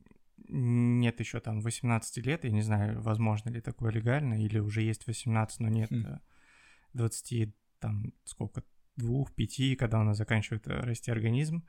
нет 0.49 1.21
еще 1.21 1.41
там 1.41 1.61
18 1.61 2.25
лет, 2.25 2.45
я 2.45 2.51
не 2.51 2.63
знаю, 2.63 3.01
возможно 3.03 3.51
ли 3.51 3.61
такое 3.61 3.91
легально, 3.91 4.43
или 4.43 4.59
уже 4.59 4.83
есть 4.83 5.07
18, 5.07 5.61
но 5.61 5.69
нет 5.69 5.91
хм. 5.91 6.21
20, 6.93 7.55
там 7.81 8.13
сколько, 8.25 8.63
двух, 8.97 9.35
пяти, 9.35 9.75
когда 9.75 9.99
у 10.01 10.05
нас 10.05 10.17
заканчивает 10.17 10.67
расти 10.67 11.11
организм. 11.11 11.67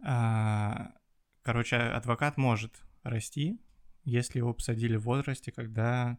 А, 0.00 0.92
короче, 1.42 1.76
адвокат 1.76 2.36
может 2.36 2.82
расти, 3.02 3.60
если 4.04 4.38
его 4.38 4.54
посадили 4.54 4.96
в 4.96 5.02
возрасте, 5.02 5.52
когда, 5.52 6.18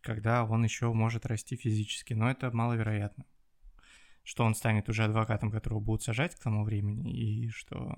когда 0.00 0.44
он 0.44 0.64
еще 0.64 0.92
может 0.92 1.26
расти 1.26 1.56
физически, 1.56 2.14
но 2.14 2.30
это 2.30 2.50
маловероятно. 2.50 3.24
Что 4.22 4.44
он 4.44 4.54
станет 4.54 4.88
уже 4.88 5.04
адвокатом, 5.04 5.50
которого 5.50 5.80
будут 5.80 6.02
сажать 6.02 6.34
к 6.34 6.38
тому 6.38 6.64
времени, 6.64 7.12
и 7.12 7.48
что 7.48 7.96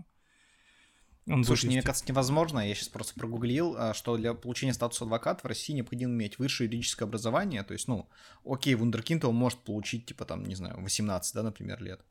он 1.26 1.45
Слушай, 1.45 1.66
будет... 1.66 1.73
мне 1.73 1.83
кажется, 1.83 2.07
невозможно, 2.09 2.66
я 2.66 2.75
сейчас 2.75 2.88
просто 2.88 3.14
прогуглил, 3.14 3.76
а, 3.76 3.95
что 3.95 4.16
для 4.16 4.35
получения 4.35 4.73
статуса 4.73 5.04
адвоката 5.04 5.42
в 5.42 5.47
России 5.47 5.75
необходимо 5.75 6.12
иметь 6.12 6.38
высшее 6.38 6.66
юридическое 6.66 7.07
образование, 7.07 7.62
то 7.62 7.73
есть, 7.73 7.88
ну, 7.88 8.09
окей, 8.45 8.75
вундеркинд 8.75 9.25
он 9.25 9.35
может 9.35 9.61
получить, 9.61 10.07
типа, 10.07 10.25
там, 10.25 10.45
не 10.45 10.54
знаю, 10.54 10.80
18, 10.80 11.35
да, 11.35 11.42
например, 11.42 11.83
лет, 11.83 12.04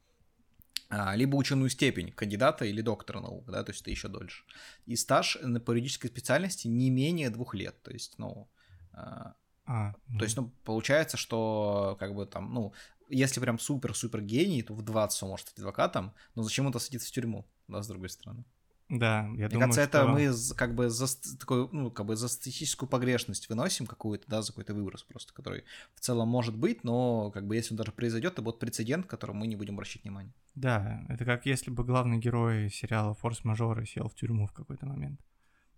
либо 0.90 1.36
ученую 1.36 1.70
степень 1.70 2.12
кандидата 2.12 2.66
или 2.66 2.82
доктора 2.82 3.22
наук, 3.22 3.52
да, 3.52 3.64
то 3.64 3.72
есть 3.72 3.82
это 3.82 3.92
еще 3.92 4.08
дольше. 4.08 4.44
И 4.86 4.96
стаж 4.96 5.38
по 5.66 5.72
юридической 5.72 6.08
специальности 6.08 6.68
не 6.68 6.90
менее 6.90 7.30
двух 7.30 7.54
лет, 7.54 7.82
то 7.84 7.92
есть, 7.92 8.18
ну, 8.18 8.50
а, 8.92 9.36
а, 9.66 9.94
ну. 10.08 10.18
То 10.18 10.26
есть, 10.26 10.36
ну, 10.36 10.52
получается, 10.64 11.16
что 11.16 11.96
как 12.00 12.16
бы 12.16 12.26
там, 12.26 12.54
ну, 12.54 12.74
если 13.10 13.40
прям 13.40 13.60
супер-супер 13.60 14.22
гений, 14.22 14.64
то 14.64 14.74
в 14.74 14.82
20 14.82 15.24
он 15.24 15.30
может 15.30 15.48
стать 15.48 15.60
адвокатом, 15.60 16.14
но 16.36 16.44
зачем 16.44 16.66
он-то 16.66 16.80
садиться 16.80 17.08
в 17.08 17.12
тюрьму, 17.12 17.48
да, 17.68 17.84
с 17.84 17.88
другой 17.88 18.10
стороны. 18.10 18.44
Да, 18.90 19.20
я 19.20 19.28
Мне 19.28 19.50
думаю, 19.50 19.68
кажется, 19.70 19.88
что... 19.88 20.00
это 20.00 20.08
мы 20.08 20.32
как 20.56 20.74
бы 20.74 20.90
за 20.90 21.38
такую, 21.38 21.70
ну, 21.72 21.92
как 21.92 22.08
бы 22.08 22.16
за 22.16 22.28
статистическую 22.28 22.90
погрешность 22.90 23.48
выносим 23.48 23.86
какую-то, 23.86 24.26
да, 24.28 24.42
за 24.42 24.52
какой-то 24.52 24.74
выброс 24.74 25.04
просто, 25.04 25.32
который 25.32 25.64
в 25.94 26.00
целом 26.00 26.28
может 26.28 26.58
быть, 26.58 26.84
но 26.84 27.30
как 27.30 27.46
бы 27.46 27.56
если 27.56 27.74
он 27.74 27.78
даже 27.78 27.92
произойдет, 27.92 28.34
то 28.34 28.42
будет 28.42 28.58
прецедент, 28.58 29.06
которому 29.06 29.42
мы 29.42 29.48
не 29.48 29.56
будем 29.56 29.76
обращать 29.76 30.04
внимания. 30.04 30.34
Да, 30.56 31.06
это 31.08 31.24
как 31.24 31.46
если 31.46 31.70
бы 31.70 31.84
главный 31.84 32.18
герой 32.18 32.72
сериала 32.72 33.14
«Форс-мажоры» 33.14 33.86
сел 33.86 34.10
в 34.10 34.16
тюрьму 34.16 34.48
в 34.48 34.54
какой-то 34.54 34.88
момент. 34.88 35.22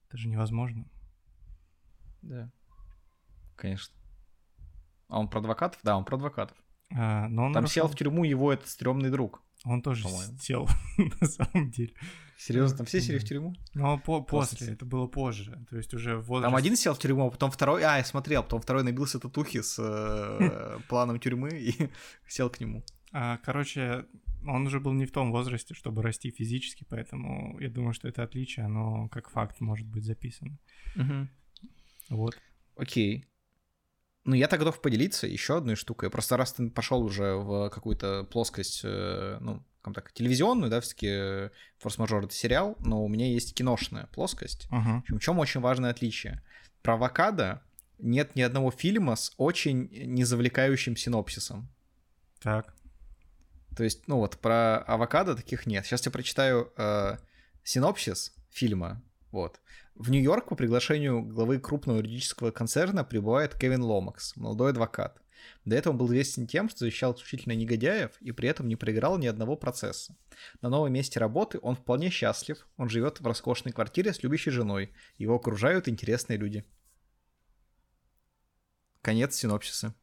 Это 0.08 0.18
же 0.18 0.30
невозможно. 0.30 0.88
Да, 2.22 2.50
конечно. 3.58 3.94
А 5.10 5.20
он 5.20 5.28
про 5.28 5.40
адвокатов? 5.40 5.82
Да, 5.84 5.98
он 5.98 6.06
про 6.06 6.16
адвокатов. 6.16 6.58
А, 6.94 7.28
но 7.28 7.44
он 7.44 7.54
Там 7.54 7.64
нарушал... 7.64 7.88
сел 7.88 7.88
в 7.94 7.98
тюрьму 7.98 8.24
его 8.24 8.54
этот 8.54 8.70
стрёмный 8.70 9.10
друг. 9.10 9.44
Он 9.66 9.82
тоже 9.82 10.08
сел, 10.40 10.68
на 11.20 11.28
самом 11.28 11.72
деле. 11.72 11.94
Серьезно, 12.42 12.78
там 12.78 12.86
все 12.88 13.02
сели 13.02 13.20
в 13.20 13.24
тюрьму? 13.24 13.56
Ну, 13.76 14.00
по 14.00 14.20
после, 14.24 14.74
это 14.74 14.84
было 14.84 15.06
позже. 15.06 15.64
То 15.70 15.78
есть 15.78 15.94
уже 15.94 16.18
возраст... 16.18 16.50
Там 16.50 16.56
один 16.56 16.76
сел 16.76 16.96
в 16.96 17.00
тюрьму, 17.00 17.28
а 17.28 17.30
потом 17.30 17.52
второй... 17.52 17.84
А, 17.84 17.98
я 17.98 18.04
смотрел, 18.04 18.42
потом 18.42 18.62
второй 18.62 18.84
набился 18.84 19.20
татухи 19.20 19.62
с 19.62 19.78
э, 19.78 20.80
планом 20.90 21.20
тюрьмы 21.20 21.50
и 21.50 21.92
сел 22.28 22.50
к 22.50 22.60
нему. 22.60 22.84
А, 23.12 23.38
короче, 23.46 24.08
он 24.44 24.66
уже 24.66 24.80
был 24.80 24.94
не 24.94 25.06
в 25.06 25.12
том 25.12 25.32
возрасте, 25.32 25.76
чтобы 25.76 26.02
расти 26.02 26.32
физически, 26.32 26.84
поэтому 26.90 27.60
я 27.60 27.70
думаю, 27.70 27.94
что 27.94 28.08
это 28.08 28.24
отличие, 28.24 28.66
оно 28.66 29.08
как 29.10 29.30
факт 29.30 29.62
может 29.62 29.86
быть 29.86 30.04
записано. 30.04 30.58
Угу. 30.96 31.28
Вот. 32.10 32.40
Окей. 32.76 33.28
Ну, 34.24 34.34
я 34.34 34.48
так 34.48 34.58
готов 34.58 34.82
поделиться 34.82 35.28
еще 35.28 35.58
одной 35.58 35.76
штукой. 35.76 36.10
Просто 36.10 36.38
раз 36.38 36.54
ты 36.54 36.72
пошел 36.72 37.04
уже 37.04 37.36
в 37.36 37.70
какую-то 37.70 38.24
плоскость, 38.24 38.82
э, 38.84 39.38
ну, 39.42 39.64
как 39.82 39.94
так, 39.94 40.12
телевизионную, 40.14 40.70
да, 40.70 40.82
все-таки 40.82 41.08
э, 41.10 41.50
«Форс-мажор»— 41.80 42.24
это 42.26 42.34
сериал, 42.34 42.76
но 42.80 43.04
у 43.04 43.08
меня 43.08 43.28
есть 43.28 43.54
киношная 43.54 44.08
плоскость. 44.08 44.68
Uh-huh. 44.72 45.02
В 45.08 45.20
чем 45.20 45.40
очень 45.40 45.62
важное 45.62 45.92
отличие. 45.92 46.42
Про 46.82 46.94
авокадо 46.94 47.62
нет 48.00 48.36
ни 48.36 48.42
одного 48.42 48.72
фильма 48.72 49.16
с 49.16 49.34
очень 49.38 49.90
незавлекающим 49.92 50.96
синопсисом. 50.96 51.70
Так. 52.42 52.74
То 53.76 53.84
есть, 53.84 54.08
ну 54.08 54.18
вот, 54.18 54.38
про 54.38 54.80
авокадо 54.80 55.36
таких 55.36 55.66
нет. 55.66 55.86
Сейчас 55.86 56.06
я 56.06 56.12
прочитаю 56.12 56.72
э, 56.78 57.18
синопсис 57.64 58.34
фильма, 58.50 59.02
вот. 59.32 59.60
В 59.96 60.10
Нью-Йорк 60.10 60.50
по 60.50 60.56
приглашению 60.56 61.22
главы 61.22 61.60
крупного 61.60 61.98
юридического 61.98 62.52
концерна 62.52 63.04
прибывает 63.04 63.56
Кевин 63.56 63.84
Ломакс, 63.84 64.36
молодой 64.36 64.72
адвокат. 64.72 65.22
До 65.66 65.76
этого 65.76 65.94
он 65.94 65.98
был 65.98 66.08
известен 66.08 66.48
тем, 66.48 66.70
что 66.70 66.80
защищал 66.80 67.14
исключительно 67.14 67.54
негодяев 67.54 68.12
и 68.22 68.32
при 68.32 68.50
этом 68.50 68.68
не 68.68 68.76
проиграл 68.76 69.18
ни 69.18 69.28
одного 69.28 69.56
процесса. 69.56 70.16
На 70.62 70.70
новом 70.70 70.94
месте 70.94 71.20
работы 71.20 71.60
он 71.62 71.76
вполне 71.76 72.10
счастлив, 72.10 72.68
он 72.78 72.90
живет 72.90 73.20
в 73.20 73.26
роскошной 73.26 73.74
квартире 73.74 74.14
с 74.14 74.24
любящей 74.24 74.52
женой, 74.52 74.94
его 75.18 75.36
окружают 75.36 75.88
интересные 75.88 76.38
люди. 76.38 76.66
Конец 79.02 79.36
синопсиса. 79.36 79.96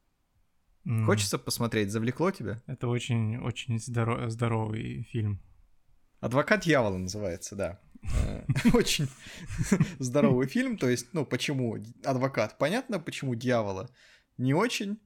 Mm. 0.84 1.04
Хочется 1.04 1.38
посмотреть, 1.38 1.90
завлекло 1.90 2.30
тебя? 2.30 2.62
Это 2.66 2.88
очень-очень 2.88 3.78
здоров- 3.78 4.30
здоровый 4.30 5.02
фильм. 5.10 5.40
Адвокат 6.20 6.62
дьявола 6.62 6.96
называется, 6.96 7.54
да. 7.54 7.80
Э, 8.02 8.44
очень 8.72 9.08
здоровый 9.98 10.46
фильм. 10.46 10.78
То 10.78 10.88
есть, 10.88 11.12
ну, 11.12 11.24
почему 11.24 11.76
адвокат? 12.04 12.58
Понятно, 12.58 12.98
почему 12.98 13.34
дьявола? 13.34 13.90
Не 14.36 14.54
очень. 14.54 14.98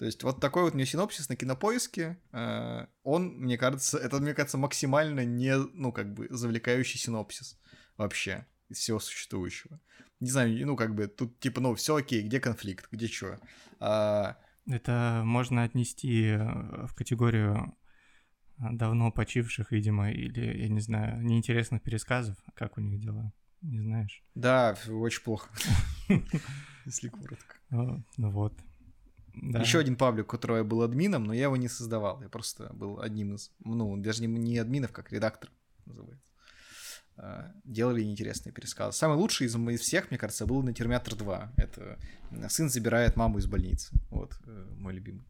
То 0.00 0.06
есть 0.06 0.22
вот 0.22 0.40
такой 0.40 0.62
вот 0.62 0.74
у 0.74 0.82
синопсис 0.82 1.28
на 1.28 1.36
кинопоиске. 1.36 2.18
Э, 2.32 2.86
он, 3.02 3.34
мне 3.36 3.58
кажется, 3.58 3.98
это, 3.98 4.18
мне 4.18 4.32
кажется, 4.32 4.56
максимально 4.56 5.26
не, 5.26 5.54
ну, 5.74 5.92
как 5.92 6.14
бы, 6.14 6.26
завлекающий 6.30 6.96
синопсис 6.98 7.60
вообще 7.98 8.46
из 8.70 8.78
всего 8.78 8.98
существующего. 8.98 9.78
Не 10.18 10.30
знаю, 10.30 10.66
ну, 10.66 10.74
как 10.74 10.94
бы, 10.94 11.06
тут 11.06 11.38
типа, 11.38 11.60
ну, 11.60 11.74
все 11.74 11.96
окей, 11.96 12.22
где 12.22 12.40
конфликт, 12.40 12.88
где 12.90 13.08
что. 13.08 13.38
А... 13.78 14.38
Это 14.66 15.20
можно 15.22 15.64
отнести 15.64 16.28
э, 16.28 16.86
в 16.86 16.94
категорию 16.94 17.76
давно 18.56 19.12
почивших, 19.12 19.70
видимо, 19.70 20.10
или, 20.10 20.62
я 20.62 20.68
не 20.70 20.80
знаю, 20.80 21.22
неинтересных 21.22 21.82
пересказов. 21.82 22.38
Как 22.54 22.78
у 22.78 22.80
них 22.80 23.02
дела? 23.02 23.34
Не 23.60 23.82
знаешь? 23.82 24.24
Да, 24.34 24.74
очень 24.88 25.22
плохо. 25.22 25.50
Если 26.86 27.10
коротко. 27.10 27.56
Ну 27.68 28.30
вот. 28.30 28.54
Да. 29.42 29.60
Еще 29.60 29.78
один 29.78 29.96
паблик, 29.96 30.26
которого 30.26 30.58
я 30.58 30.64
был 30.64 30.82
админом, 30.82 31.24
но 31.24 31.32
я 31.32 31.44
его 31.44 31.56
не 31.56 31.68
создавал. 31.68 32.20
Я 32.22 32.28
просто 32.28 32.70
был 32.74 33.00
одним 33.00 33.34
из, 33.34 33.50
ну, 33.60 33.96
даже 33.96 34.26
не, 34.26 34.58
админов, 34.58 34.92
как 34.92 35.12
редактор 35.12 35.50
называется. 35.86 36.30
А, 37.16 37.52
делали 37.64 38.02
неинтересные 38.02 38.52
пересказы. 38.52 38.96
Самый 38.96 39.16
лучший 39.16 39.46
из, 39.46 39.56
из 39.56 39.80
всех, 39.80 40.10
мне 40.10 40.18
кажется, 40.18 40.46
был 40.46 40.62
на 40.62 40.74
Терминатор 40.74 41.14
2. 41.14 41.52
Это 41.56 41.98
сын 42.48 42.68
забирает 42.68 43.16
маму 43.16 43.38
из 43.38 43.46
больницы. 43.46 43.94
Вот, 44.10 44.38
э, 44.46 44.66
мой 44.76 44.94
любимый. 44.94 45.24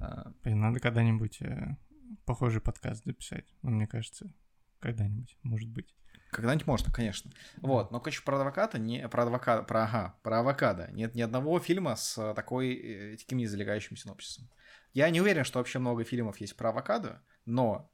А, 0.00 0.32
надо 0.44 0.80
когда-нибудь 0.80 1.40
э, 1.40 1.76
похожий 2.24 2.60
подкаст 2.60 3.04
записать. 3.04 3.46
Ну, 3.62 3.70
мне 3.70 3.86
кажется, 3.86 4.32
когда-нибудь, 4.80 5.36
может 5.42 5.68
быть. 5.68 5.94
Когда-нибудь 6.36 6.66
можно, 6.66 6.92
конечно. 6.92 7.30
Вот, 7.62 7.90
но, 7.90 7.98
короче, 7.98 8.22
про 8.22 8.36
адвоката, 8.36 8.78
не, 8.78 9.08
про 9.08 9.22
адвоката, 9.22 9.62
про, 9.62 9.84
ага, 9.84 10.18
про 10.22 10.40
авокадо. 10.40 10.90
Нет 10.92 11.14
ни 11.14 11.22
одного 11.22 11.58
фильма 11.60 11.96
с 11.96 12.34
такой, 12.34 12.74
э, 12.74 13.16
таким 13.16 13.38
незалегающим 13.38 13.96
синопсисом. 13.96 14.50
Я 14.92 15.08
не 15.08 15.22
уверен, 15.22 15.44
что 15.44 15.60
вообще 15.60 15.78
много 15.78 16.04
фильмов 16.04 16.36
есть 16.36 16.54
про 16.54 16.68
авокадо, 16.68 17.22
но 17.46 17.90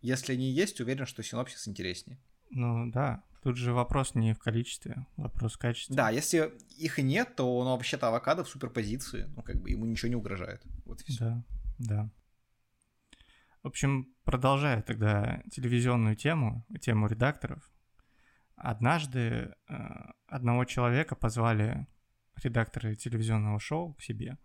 если 0.00 0.34
они 0.34 0.48
есть, 0.48 0.80
уверен, 0.80 1.06
что 1.06 1.24
синопсис 1.24 1.66
интереснее. 1.66 2.20
Ну 2.50 2.88
да, 2.92 3.24
тут 3.42 3.56
же 3.56 3.72
вопрос 3.72 4.14
не 4.14 4.32
в 4.32 4.38
количестве, 4.38 5.04
вопрос 5.16 5.54
в 5.54 5.58
качестве. 5.58 5.96
Да, 5.96 6.10
если 6.10 6.52
их 6.78 7.00
и 7.00 7.02
нет, 7.02 7.34
то 7.34 7.64
ну, 7.64 7.70
вообще-то 7.70 8.06
авокадо 8.06 8.44
в 8.44 8.48
суперпозиции, 8.48 9.28
ну 9.34 9.42
как 9.42 9.60
бы 9.60 9.70
ему 9.70 9.86
ничего 9.86 10.08
не 10.08 10.16
угрожает. 10.16 10.62
Вот 10.84 11.00
и 11.00 11.04
все. 11.06 11.24
Да, 11.24 11.44
да. 11.78 12.10
В 13.64 13.66
общем, 13.66 14.14
продолжая 14.22 14.82
тогда 14.82 15.42
телевизионную 15.50 16.14
тему, 16.14 16.64
тему 16.80 17.08
редакторов, 17.08 17.71
однажды 18.62 19.54
э, 19.68 19.74
одного 20.28 20.64
человека 20.64 21.16
позвали 21.16 21.86
редакторы 22.42 22.94
телевизионного 22.94 23.58
шоу 23.58 23.94
к 23.94 24.02
себе. 24.02 24.38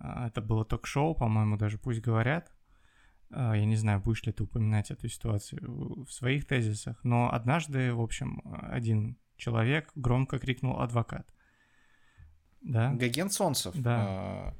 Э, 0.00 0.26
это 0.26 0.42
было 0.42 0.64
ток-шоу, 0.64 1.14
по-моему, 1.14 1.56
даже 1.56 1.78
пусть 1.78 2.00
говорят. 2.00 2.52
Э, 3.30 3.52
я 3.54 3.64
не 3.64 3.76
знаю, 3.76 4.00
будешь 4.00 4.22
ли 4.24 4.32
ты 4.32 4.44
упоминать 4.44 4.90
эту 4.90 5.08
ситуацию 5.08 6.04
в 6.04 6.12
своих 6.12 6.46
тезисах, 6.46 7.02
но 7.04 7.32
однажды, 7.32 7.94
в 7.94 8.00
общем, 8.00 8.42
один 8.44 9.16
человек 9.36 9.90
громко 9.94 10.38
крикнул 10.38 10.80
«адвокат». 10.80 11.26
Да? 12.60 12.92
Гаген 12.92 13.30
Солнцев. 13.30 13.74
Да. 13.74 14.54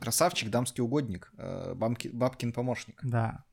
Красавчик, 0.00 0.50
дамский 0.50 0.82
угодник, 0.82 1.32
бабки, 1.74 2.08
бабкин 2.08 2.52
помощник. 2.52 3.00
Да. 3.02 3.44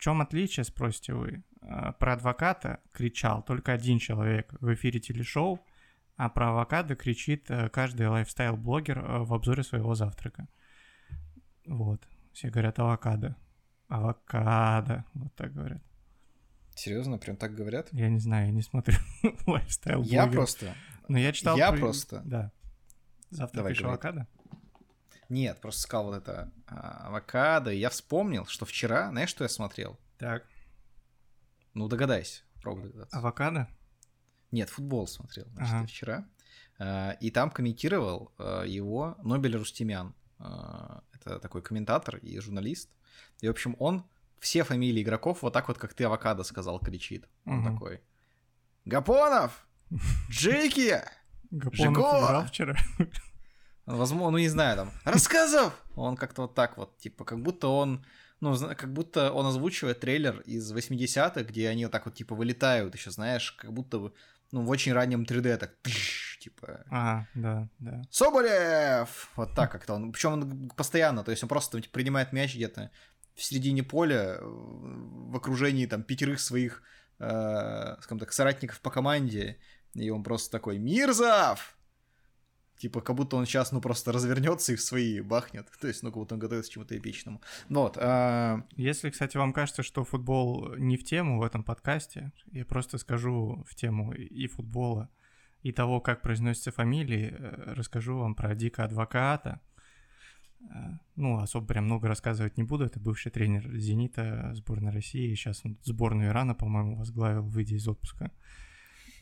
В 0.00 0.02
чем 0.02 0.22
отличие, 0.22 0.64
спросите 0.64 1.12
вы? 1.12 1.44
Э, 1.60 1.92
про 1.98 2.14
адвоката 2.14 2.80
кричал 2.90 3.42
только 3.42 3.72
один 3.72 3.98
человек 3.98 4.50
в 4.58 4.72
эфире 4.72 4.98
телешоу, 4.98 5.60
а 6.16 6.30
про 6.30 6.52
авокадо 6.52 6.96
кричит 6.96 7.50
э, 7.50 7.68
каждый 7.68 8.06
лайфстайл-блогер 8.06 8.98
в 9.24 9.34
обзоре 9.34 9.62
своего 9.62 9.94
завтрака. 9.94 10.48
Вот. 11.66 12.08
Все 12.32 12.48
говорят 12.48 12.78
авокадо. 12.78 13.36
Авокадо. 13.88 15.04
Вот 15.12 15.34
так 15.34 15.52
говорят. 15.52 15.82
Серьезно, 16.74 17.18
прям 17.18 17.36
так 17.36 17.54
говорят? 17.54 17.92
Я 17.92 18.08
не 18.08 18.20
знаю, 18.20 18.46
я 18.46 18.52
не 18.52 18.62
смотрю 18.62 18.96
лайфстайл 19.46 20.02
Я 20.04 20.26
просто. 20.28 20.74
Но 21.08 21.18
я 21.18 21.30
читал. 21.32 21.58
Я 21.58 21.72
просто. 21.72 22.22
Да. 22.24 22.52
Завтра 23.28 23.68
авокадо. 23.84 24.26
Нет, 25.30 25.60
просто 25.60 25.82
сказал 25.82 26.06
вот 26.06 26.16
это 26.16 26.52
а, 26.66 27.06
авокадо, 27.06 27.72
и 27.72 27.78
я 27.78 27.88
вспомнил, 27.88 28.46
что 28.46 28.66
вчера, 28.66 29.10
знаешь, 29.10 29.30
что 29.30 29.44
я 29.44 29.48
смотрел? 29.48 29.98
Так. 30.18 30.44
Ну, 31.72 31.86
догадайся, 31.86 32.42
пробуй 32.60 32.88
догадаться. 32.88 33.16
Авокадо? 33.16 33.68
Нет, 34.50 34.68
футбол 34.70 35.06
смотрел, 35.06 35.46
значит, 35.52 35.74
ага. 35.74 35.86
вчера. 35.86 36.28
А, 36.80 37.12
и 37.20 37.30
там 37.30 37.50
комментировал 37.52 38.32
а, 38.38 38.64
его 38.64 39.16
Нобель 39.22 39.56
Рустемян. 39.56 40.14
Это 40.38 41.38
такой 41.38 41.62
комментатор 41.62 42.16
и 42.16 42.40
журналист. 42.40 42.90
И, 43.40 43.46
в 43.46 43.50
общем, 43.50 43.76
он 43.78 44.04
все 44.40 44.64
фамилии 44.64 45.02
игроков 45.02 45.42
вот 45.42 45.52
так 45.52 45.68
вот, 45.68 45.78
как 45.78 45.94
ты 45.94 46.04
авокадо 46.04 46.42
сказал, 46.42 46.80
кричит. 46.80 47.28
Он 47.44 47.58
угу. 47.58 47.72
такой. 47.72 48.00
Гапонов! 48.84 49.68
Джеки! 50.28 51.02
Гапонов 51.52 52.48
вчера. 52.48 52.76
Возможно, 53.96 54.30
ну 54.30 54.38
не 54.38 54.48
знаю, 54.48 54.76
там, 54.76 54.92
рассказов! 55.04 55.74
Он 55.96 56.16
как-то 56.16 56.42
вот 56.42 56.54
так 56.54 56.76
вот, 56.76 56.96
типа, 56.98 57.24
как 57.24 57.42
будто 57.42 57.68
он, 57.68 58.04
ну, 58.40 58.56
как 58.56 58.92
будто 58.92 59.32
он 59.32 59.46
озвучивает 59.46 60.00
трейлер 60.00 60.40
из 60.40 60.72
80-х, 60.72 61.42
где 61.42 61.68
они 61.68 61.84
вот 61.84 61.92
так 61.92 62.06
вот, 62.06 62.14
типа, 62.14 62.34
вылетают 62.34 62.94
еще, 62.94 63.10
знаешь, 63.10 63.52
как 63.52 63.72
будто, 63.72 64.12
ну, 64.52 64.62
в 64.62 64.70
очень 64.70 64.92
раннем 64.92 65.24
3D, 65.24 65.56
так, 65.56 65.74
типа... 66.40 66.84
Ага, 66.90 67.28
да, 67.34 67.68
да. 67.78 68.02
Соболев! 68.10 69.30
Вот 69.36 69.54
так 69.54 69.72
как-то 69.72 69.94
он, 69.94 70.12
причем 70.12 70.32
он 70.32 70.70
постоянно, 70.70 71.24
то 71.24 71.30
есть 71.30 71.42
он 71.42 71.48
просто 71.48 71.80
типа, 71.80 71.92
принимает 71.92 72.32
мяч 72.32 72.54
где-то 72.54 72.90
в 73.34 73.42
середине 73.42 73.82
поля, 73.82 74.38
в 74.40 75.36
окружении, 75.36 75.86
там, 75.86 76.02
пятерых 76.02 76.40
своих, 76.40 76.82
э, 77.18 77.96
скажем 78.00 78.18
так, 78.18 78.32
соратников 78.32 78.80
по 78.80 78.90
команде, 78.90 79.58
и 79.94 80.10
он 80.10 80.22
просто 80.22 80.50
такой, 80.50 80.78
Мирзов! 80.78 81.76
Типа, 82.80 83.02
как 83.02 83.14
будто 83.14 83.36
он 83.36 83.44
сейчас, 83.44 83.72
ну, 83.72 83.80
просто 83.82 84.10
развернется 84.10 84.72
и 84.72 84.76
в 84.76 84.80
свои 84.80 85.20
бахнет. 85.20 85.68
То 85.82 85.86
есть, 85.86 86.02
ну, 86.02 86.08
как 86.08 86.16
будто 86.16 86.34
он 86.34 86.40
готовится 86.40 86.70
к 86.70 86.74
чему-то 86.74 86.96
эпичному. 86.96 87.42
Ну 87.68 87.80
вот. 87.80 87.98
А... 88.00 88.64
Если, 88.74 89.10
кстати, 89.10 89.36
вам 89.36 89.52
кажется, 89.52 89.82
что 89.82 90.02
футбол 90.02 90.74
не 90.76 90.96
в 90.96 91.04
тему 91.04 91.38
в 91.38 91.42
этом 91.42 91.62
подкасте, 91.62 92.32
я 92.52 92.64
просто 92.64 92.96
скажу 92.96 93.66
в 93.68 93.74
тему 93.74 94.14
и 94.14 94.46
футбола, 94.46 95.10
и 95.62 95.72
того, 95.72 96.00
как 96.00 96.22
произносятся 96.22 96.72
фамилии, 96.72 97.36
э, 97.38 97.74
расскажу 97.74 98.16
вам 98.16 98.34
про 98.34 98.54
Дика 98.54 98.84
Адвоката. 98.84 99.60
Э, 100.62 100.92
ну, 101.16 101.38
особо 101.38 101.66
прям 101.66 101.84
много 101.84 102.08
рассказывать 102.08 102.56
не 102.56 102.64
буду. 102.64 102.86
Это 102.86 102.98
бывший 102.98 103.30
тренер 103.30 103.76
«Зенита», 103.76 104.52
сборной 104.54 104.90
России. 104.90 105.34
Сейчас 105.34 105.60
он 105.66 105.76
сборную 105.82 106.30
Ирана, 106.30 106.54
по-моему, 106.54 106.96
возглавил, 106.96 107.42
выйдя 107.42 107.76
из 107.76 107.86
отпуска. 107.86 108.30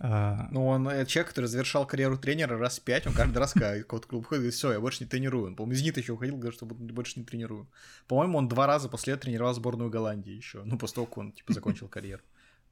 А... 0.01 0.49
Ну, 0.51 0.67
он 0.67 0.89
это 0.89 1.11
человек, 1.11 1.31
который 1.31 1.47
завершал 1.47 1.87
карьеру 1.87 2.17
тренера 2.17 2.57
раз 2.57 2.79
пять, 2.79 3.07
он 3.07 3.15
каждый 3.15 3.39
раз 3.39 3.53
какой-то 3.53 4.07
клуб 4.07 4.27
ходит, 4.27 4.45
и 4.45 4.51
все, 4.51 4.73
я 4.73 4.81
больше 4.81 5.03
не 5.03 5.11
тренирую. 5.11 5.47
Он, 5.47 5.57
по-моему, 5.57 5.75
из 5.75 5.97
еще 5.97 6.13
уходил, 6.13 6.37
говорит, 6.37 6.55
что 6.55 6.67
больше 6.67 7.19
не 7.19 7.25
тренирую. 7.25 7.69
По-моему, 8.07 8.39
он 8.39 8.49
два 8.49 8.67
раза 8.67 8.89
после 8.89 9.15
этого 9.15 9.25
тренировал 9.25 9.55
сборную 9.55 9.91
Голландии 9.91 10.33
еще. 10.33 10.63
Ну, 10.65 10.79
после 10.79 10.97
того, 10.97 11.07
как 11.07 11.19
он, 11.19 11.33
типа, 11.33 11.53
закончил 11.53 11.89
карьеру 11.89 12.23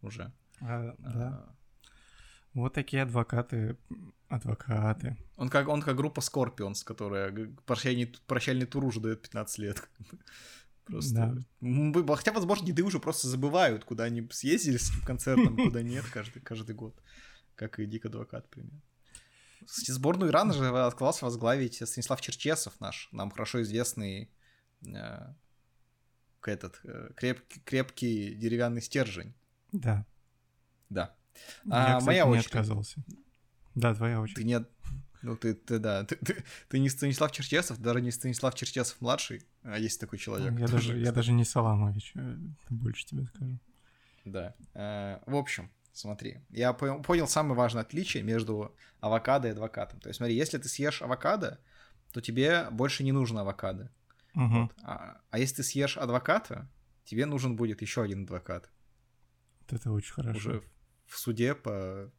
уже. 0.02 0.32
А, 0.60 0.94
да. 0.98 1.10
А. 1.14 1.56
Вот 2.54 2.72
такие 2.72 3.02
адвокаты, 3.02 3.76
адвокаты. 4.28 5.16
Он 5.36 5.50
как, 5.50 5.68
он 5.68 5.82
как 5.82 5.94
группа 5.96 6.20
Scorpions, 6.20 6.84
которая 6.84 7.50
прощальный, 7.66 8.14
прощальный 8.26 8.64
тур 8.66 8.84
уже 8.84 9.00
дает 9.00 9.20
15 9.20 9.58
лет. 9.58 9.88
Просто. 10.86 11.42
Да. 11.60 12.16
Хотя, 12.16 12.32
возможно, 12.32 12.66
деды 12.66 12.82
уже 12.82 13.00
просто 13.00 13.26
забывают, 13.28 13.84
куда 13.84 14.04
они 14.04 14.26
съездили 14.30 14.76
с 14.76 14.90
этим 14.90 15.02
концертом, 15.02 15.56
куда 15.56 15.82
нет 15.82 16.04
каждый, 16.12 16.40
каждый 16.40 16.74
год. 16.74 16.96
Как 17.56 17.78
и 17.80 17.86
Дик 17.86 18.06
Адвокат, 18.06 18.48
примерно. 18.48 18.80
Кстати, 19.64 19.90
сборную 19.90 20.30
Ирана 20.30 20.52
же 20.52 20.68
отказался 20.68 21.24
возглавить 21.24 21.76
Станислав 21.76 22.20
Черчесов 22.20 22.78
наш, 22.78 23.08
нам 23.10 23.30
хорошо 23.30 23.62
известный 23.62 24.30
э, 24.86 25.34
этот 26.44 26.80
э, 26.84 27.10
крепкий, 27.16 27.60
крепкий 27.60 28.34
деревянный 28.34 28.82
стержень. 28.82 29.34
Да. 29.72 30.06
Да. 30.88 31.16
Я, 31.64 31.70
а, 31.70 31.98
кстати, 31.98 32.04
моя 32.06 32.24
не 32.24 32.30
очередь. 32.30 32.46
отказывался. 32.46 33.04
Да, 33.74 33.94
твоя 33.94 34.20
очередь. 34.20 34.36
Ты 34.36 34.44
не, 34.44 34.64
ну, 35.22 35.36
ты, 35.36 35.54
ты 35.54 35.78
да, 35.78 36.04
ты, 36.04 36.16
ты, 36.16 36.44
ты 36.68 36.78
не 36.78 36.88
Станислав 36.88 37.32
Черчесов, 37.32 37.78
даже 37.78 38.00
не 38.00 38.10
Станислав 38.10 38.54
Черчесов 38.54 39.00
младший, 39.00 39.42
а 39.66 39.78
есть 39.78 40.00
такой 40.00 40.18
человек. 40.18 40.52
Я, 40.58 40.68
даже, 40.68 40.98
я 40.98 41.12
даже 41.12 41.32
не 41.32 41.44
Саламович, 41.44 42.12
э, 42.14 42.36
больше 42.70 43.04
тебе 43.04 43.26
скажу. 43.26 43.58
Да. 44.24 44.54
Э, 44.74 45.18
в 45.26 45.34
общем, 45.34 45.70
смотри, 45.92 46.40
я 46.50 46.72
понял 46.72 47.26
самое 47.26 47.56
важное 47.56 47.82
отличие 47.82 48.22
между 48.22 48.74
авокадо 49.00 49.48
и 49.48 49.50
адвокатом. 49.50 50.00
То 50.00 50.08
есть, 50.08 50.18
смотри, 50.18 50.36
если 50.36 50.58
ты 50.58 50.68
съешь 50.68 51.02
авокадо, 51.02 51.58
то 52.12 52.20
тебе 52.20 52.68
больше 52.70 53.02
не 53.02 53.12
нужно 53.12 53.40
авокадо. 53.40 53.90
Угу. 54.34 54.44
Вот. 54.44 54.72
А, 54.82 55.20
а 55.30 55.38
если 55.38 55.56
ты 55.56 55.62
съешь 55.64 55.96
адвоката, 55.96 56.70
тебе 57.04 57.26
нужен 57.26 57.56
будет 57.56 57.82
еще 57.82 58.02
один 58.02 58.22
адвокат. 58.22 58.70
Вот 59.60 59.72
это 59.72 59.90
очень 59.90 60.12
хорошо. 60.12 60.38
Уже 60.38 60.62
в 61.06 61.18
суде 61.18 61.54
по 61.54 62.12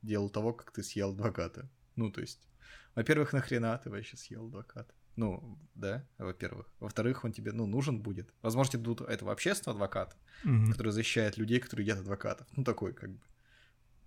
делу 0.00 0.30
того, 0.30 0.54
как 0.54 0.72
ты 0.72 0.82
съел 0.82 1.10
адвоката. 1.10 1.68
Ну, 1.96 2.10
то 2.10 2.22
есть, 2.22 2.48
во-первых, 2.94 3.34
нахрена 3.34 3.76
ты 3.78 3.90
вообще 3.90 4.16
съел 4.16 4.46
адвоката? 4.46 4.94
Ну, 5.16 5.58
да, 5.74 6.06
во-первых. 6.18 6.66
Во-вторых, 6.78 7.24
он 7.24 7.32
тебе, 7.32 7.52
ну, 7.52 7.66
нужен 7.66 8.00
будет. 8.00 8.32
Возможно, 8.42 8.72
тебе 8.72 8.82
дадут 8.82 9.00
этого 9.02 9.32
общественного 9.32 9.76
адвоката, 9.76 10.16
mm-hmm. 10.44 10.72
который 10.72 10.92
защищает 10.92 11.38
людей, 11.38 11.58
которые 11.58 11.86
едят 11.86 12.00
адвокатов. 12.00 12.46
Ну, 12.54 12.64
такой, 12.64 12.92
как 12.92 13.12
бы, 13.12 13.20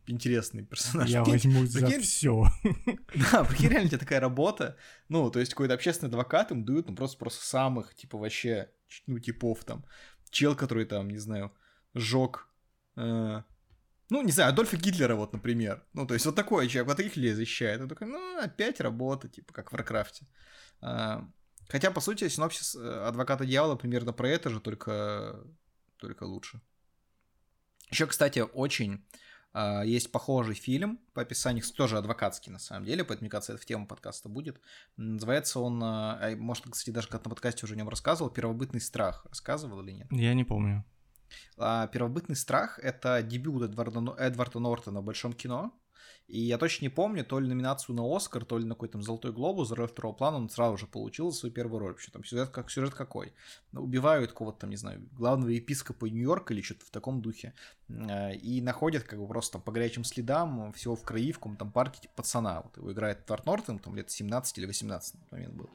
интересный 0.06 0.64
персонаж. 0.64 1.10
Я 1.10 1.24
прикинь, 1.24 1.52
прикинь, 1.52 1.68
за 1.68 2.00
все. 2.00 2.46
Да, 3.32 3.44
прикинь, 3.44 3.70
реально 3.70 3.86
у 3.86 3.90
тебя 3.90 3.98
такая 3.98 4.20
работа. 4.20 4.78
Ну, 5.08 5.32
то 5.32 5.40
есть 5.40 5.54
какой-то 5.54 5.74
общественный 5.74 6.10
адвокат 6.10 6.52
им 6.52 6.64
дают, 6.64 6.88
ну, 6.88 6.96
просто, 6.96 7.18
просто 7.18 7.44
самых, 7.46 7.96
типа, 7.96 8.18
вообще, 8.18 8.70
ну, 9.08 9.20
типов 9.20 9.64
там. 9.64 9.86
Чел, 10.30 10.56
который 10.56 10.86
там, 10.86 11.10
не 11.10 11.18
знаю, 11.18 11.52
сжег 11.96 12.48
э, 12.96 13.42
ну, 14.10 14.24
не 14.24 14.32
знаю, 14.32 14.50
Адольфа 14.50 14.76
Гитлера, 14.76 15.16
вот, 15.16 15.34
например. 15.34 15.84
Ну, 15.94 16.08
то 16.08 16.16
есть 16.16 16.26
вот 16.26 16.36
такой 16.36 16.68
человек, 16.68 16.88
вот 16.88 16.98
таких 16.98 17.16
людей 17.16 17.34
защищает. 17.34 17.82
Он 17.82 17.88
такой, 17.88 18.08
ну, 18.08 18.40
опять 18.40 18.82
работа, 18.82 19.28
типа, 19.28 19.54
как 19.54 19.70
в 19.70 19.74
Варкрафте. 19.74 20.26
А, 20.82 21.28
хотя, 21.68 21.92
по 21.92 22.02
сути, 22.02 22.28
синопсис 22.28 22.76
э, 22.76 23.04
Адвоката 23.06 23.46
Дьявола 23.46 23.76
примерно 23.76 24.14
про 24.14 24.30
это 24.30 24.50
же, 24.50 24.60
только, 24.60 25.44
только 25.98 26.24
лучше. 26.24 26.62
Еще, 27.90 28.06
кстати, 28.08 28.40
очень 28.40 29.06
Uh, 29.52 29.84
есть 29.84 30.12
похожий 30.12 30.54
фильм 30.54 31.00
по 31.14 31.24
описанию, 31.24 31.64
тоже 31.76 31.98
адвокатский 31.98 32.52
на 32.52 32.60
самом 32.60 32.86
деле, 32.86 33.04
поэтому, 33.04 33.24
мне 33.24 33.32
кажется, 33.32 33.54
это 33.54 33.62
в 33.62 33.66
тему 33.66 33.88
подкаста 33.88 34.30
будет. 34.30 34.62
Называется 34.96 35.60
он, 35.60 35.84
uh, 35.84 36.36
может, 36.36 36.66
кстати, 36.70 36.92
даже 36.92 37.08
как 37.08 37.24
на 37.24 37.32
подкасте 37.32 37.66
уже 37.66 37.74
о 37.74 37.78
нем 37.78 37.90
рассказывал, 37.90 38.30
«Первобытный 38.30 38.80
страх». 38.80 39.26
Рассказывал 39.28 39.82
или 39.82 39.94
нет? 39.94 40.08
Я 40.12 40.36
не 40.36 40.44
помню. 40.44 40.86
А, 41.58 41.88
«Первобытный 41.88 42.36
страх»— 42.36 42.78
это 42.84 43.24
дебют 43.24 43.64
Эдварда, 43.64 44.16
Эдварда 44.20 44.60
Нортона 44.60 45.02
в 45.02 45.04
большом 45.04 45.34
кино. 45.34 45.74
И 46.28 46.40
я 46.42 46.58
точно 46.58 46.86
не 46.86 46.90
помню, 46.90 47.26
то 47.26 47.40
ли 47.40 47.48
номинацию 47.48 47.96
на 47.96 48.04
Оскар, 48.16 48.46
то 48.46 48.60
ли 48.60 48.66
на 48.66 48.76
какой-то 48.76 49.02
Золотой 49.02 49.32
глобус 49.32 49.70
за 49.70 49.76
роль 49.76 49.88
второго 49.88 50.14
плана 50.14 50.38
он 50.38 50.50
сразу 50.50 50.78
же 50.78 50.86
получил 50.86 51.32
свою 51.32 51.54
первую 51.54 51.80
роль. 51.80 51.92
Вообще 51.92 52.12
там 52.12 52.24
сюжет, 52.24 52.50
как, 52.50 52.70
сюжет 52.70 52.94
какой? 52.94 53.34
Убивают 53.74 54.34
кого-то 54.34 54.60
там, 54.60 54.70
не 54.70 54.76
знаю, 54.76 55.02
главного 55.14 55.50
епископа 55.50 56.06
Нью-Йорка 56.06 56.54
или 56.54 56.62
что-то 56.62 56.86
в 56.86 56.92
таком 56.92 57.22
духе. 57.22 57.54
А, 57.90 58.32
и 58.32 58.62
находят 58.62 59.04
как 59.04 59.20
бы 59.20 59.28
просто 59.28 59.54
там 59.54 59.62
по 59.64 59.72
горячим 59.72 60.04
следам 60.04 60.72
всего 60.74 60.96
в 60.96 61.04
крови, 61.04 61.32
каком-то 61.32 61.66
парке 61.66 62.02
типа 62.02 62.14
пацана. 62.18 62.62
Вот 62.62 62.78
его 62.78 62.92
играет 62.92 63.24
Эдвард 63.24 63.46
Нортон, 63.46 63.80
там 63.80 63.96
лет 63.96 64.12
17 64.12 64.58
или 64.58 64.66
18 64.66 65.14
на 65.16 65.20
тот 65.22 65.32
момент 65.32 65.54
был. 65.56 65.70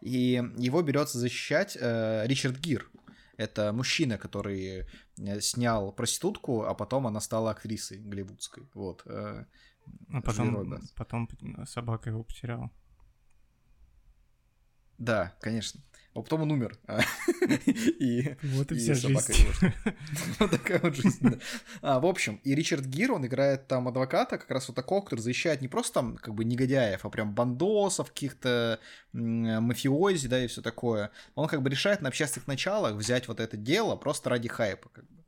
И 0.00 0.42
его 0.56 0.82
берется 0.82 1.18
защищать 1.18 1.76
э, 1.80 2.26
Ричард 2.26 2.58
Гир, 2.58 2.88
Это 3.36 3.72
мужчина, 3.72 4.18
который 4.18 4.66
э, 4.66 4.86
снял 5.40 5.92
проститутку, 5.92 6.62
а 6.62 6.74
потом 6.74 7.06
она 7.06 7.20
стала 7.20 7.50
актрисой 7.50 7.98
голливудской. 7.98 8.64
Вот. 8.74 9.02
Э, 9.06 9.44
а 10.12 10.20
потом, 10.20 10.80
потом 10.94 11.28
собака 11.66 12.10
его 12.10 12.24
потеряла. 12.24 12.70
Да, 14.98 15.34
конечно. 15.40 15.80
А 16.16 16.22
потом 16.22 16.42
он 16.42 16.52
умер. 16.52 16.78
и, 18.00 18.36
вот 18.42 18.72
и, 18.72 18.76
и 18.76 18.78
вся 18.78 18.94
жизнь. 18.94 19.46
вот 20.38 20.50
такая 20.50 20.80
вот 20.80 20.96
жизнь, 20.96 21.38
а, 21.82 22.00
В 22.00 22.06
общем, 22.06 22.40
и 22.42 22.54
Ричард 22.54 22.86
Гир, 22.86 23.12
он 23.12 23.26
играет 23.26 23.66
там 23.66 23.86
адвоката, 23.86 24.38
как 24.38 24.50
раз 24.50 24.66
вот 24.68 24.74
такого, 24.74 25.02
который 25.02 25.20
защищает 25.20 25.60
не 25.60 25.68
просто 25.68 25.92
там 25.92 26.16
как 26.16 26.34
бы 26.34 26.46
негодяев, 26.46 27.04
а 27.04 27.10
прям 27.10 27.34
бандосов, 27.34 28.08
каких-то 28.08 28.80
мафиози, 29.12 30.26
да, 30.28 30.42
и 30.42 30.46
все 30.46 30.62
такое. 30.62 31.10
Он 31.34 31.48
как 31.48 31.60
бы 31.60 31.68
решает 31.68 32.00
на 32.00 32.08
общественных 32.08 32.48
началах 32.48 32.94
взять 32.94 33.28
вот 33.28 33.38
это 33.38 33.58
дело 33.58 33.94
просто 33.96 34.30
ради 34.30 34.48
хайпа, 34.48 34.88
как 34.88 35.04
бы. 35.04 35.22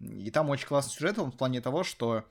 И 0.00 0.32
там 0.32 0.50
очень 0.50 0.66
классный 0.66 0.92
сюжет 0.92 1.18
в 1.18 1.30
плане 1.30 1.60
того, 1.60 1.84
что 1.84 2.24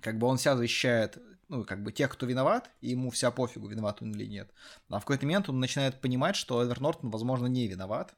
как 0.00 0.16
бы 0.16 0.26
он 0.26 0.38
себя 0.38 0.56
защищает 0.56 1.18
ну, 1.50 1.64
как 1.64 1.82
бы 1.82 1.92
тех, 1.92 2.10
кто 2.10 2.26
виноват, 2.26 2.70
и 2.80 2.90
ему 2.90 3.10
вся 3.10 3.30
пофигу, 3.32 3.66
виноват 3.66 4.00
он 4.00 4.12
или 4.12 4.24
нет. 4.24 4.50
А 4.88 4.98
в 4.98 5.00
какой-то 5.00 5.26
момент 5.26 5.48
он 5.48 5.58
начинает 5.58 6.00
понимать, 6.00 6.36
что 6.36 6.62
Эдвард 6.62 6.80
Нортон, 6.80 7.10
возможно, 7.10 7.46
не 7.46 7.66
виноват, 7.66 8.14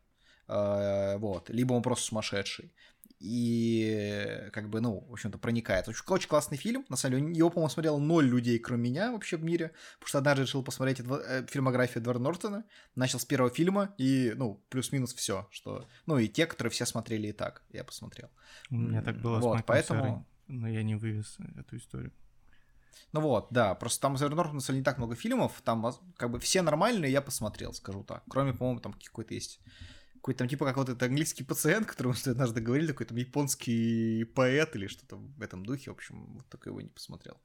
э, 0.49 1.17
вот, 1.17 1.49
либо 1.49 1.73
он 1.73 1.83
просто 1.83 2.05
сумасшедший. 2.05 2.73
И 3.21 4.49
как 4.53 4.69
бы, 4.69 4.81
ну, 4.81 5.07
в 5.09 5.13
общем-то, 5.13 5.39
проникает. 5.39 5.89
Очень, 5.89 6.03
очень 6.09 6.29
классный 6.29 6.59
фильм. 6.59 6.85
На 6.89 6.97
самом 6.97 7.21
деле, 7.21 7.37
его, 7.39 7.51
по-моему, 7.51 7.71
смотрело 7.71 7.99
ноль 7.99 8.27
людей, 8.27 8.59
кроме 8.59 8.91
меня 8.91 9.13
вообще 9.13 9.37
в 9.37 9.45
мире. 9.45 9.71
Потому 9.95 10.09
что 10.09 10.19
однажды 10.19 10.43
решил 10.43 10.65
посмотреть 10.65 11.01
э, 11.01 11.47
фильмографию 11.49 12.03
Эдварда 12.03 12.23
Нортона. 12.23 12.65
Начал 12.97 13.21
с 13.21 13.25
первого 13.25 13.51
фильма, 13.51 13.95
и, 13.97 14.33
ну, 14.37 14.61
плюс-минус 14.71 15.15
все. 15.15 15.47
Что... 15.53 15.87
Ну, 16.07 16.19
и 16.19 16.27
те, 16.27 16.47
которые 16.47 16.73
все 16.73 16.85
смотрели 16.85 17.29
и 17.29 17.33
так. 17.33 17.63
Я 17.71 17.85
посмотрел. 17.85 18.29
У 18.71 18.75
меня 18.75 19.03
так 19.03 19.21
было 19.21 19.39
вот, 19.39 19.61
с 19.61 19.63
поэтому... 19.63 20.27
но 20.49 20.69
я 20.69 20.83
не 20.83 20.97
вывез 20.97 21.39
эту 21.57 21.77
историю. 21.77 22.13
Ну 23.13 23.21
вот, 23.21 23.49
да, 23.51 23.75
просто 23.75 24.01
там 24.01 24.15
из 24.15 24.21
Нортона 24.21 24.61
не 24.69 24.83
так 24.83 24.99
много 24.99 25.15
фильмов, 25.15 25.61
там 25.65 25.93
как 26.17 26.31
бы 26.31 26.39
все 26.39 26.63
нормальные 26.63 27.13
я 27.13 27.21
посмотрел, 27.23 27.73
скажу 27.75 28.05
так. 28.05 28.23
Кроме, 28.29 28.53
по-моему, 28.53 28.81
там 28.81 28.93
какой-то 28.93 29.35
есть 29.35 29.61
какой-то 30.23 30.39
там 30.39 30.49
типа 30.49 30.65
как 30.67 30.77
вот 30.77 30.89
этот 30.89 31.03
английский 31.03 31.43
пациент, 31.43 31.89
который 31.89 32.13
мы 32.13 32.31
однажды 32.31 32.61
говорили, 32.61 32.87
такой 32.87 33.07
там 33.07 33.19
японский 33.19 34.25
поэт 34.37 34.77
или 34.77 34.87
что-то 34.87 35.17
в 35.17 35.43
этом 35.43 35.67
духе, 35.67 35.91
в 35.91 35.95
общем, 35.95 36.35
вот 36.35 36.49
только 36.49 36.71
его 36.71 36.81
не 36.81 36.91
посмотрел. 36.91 37.41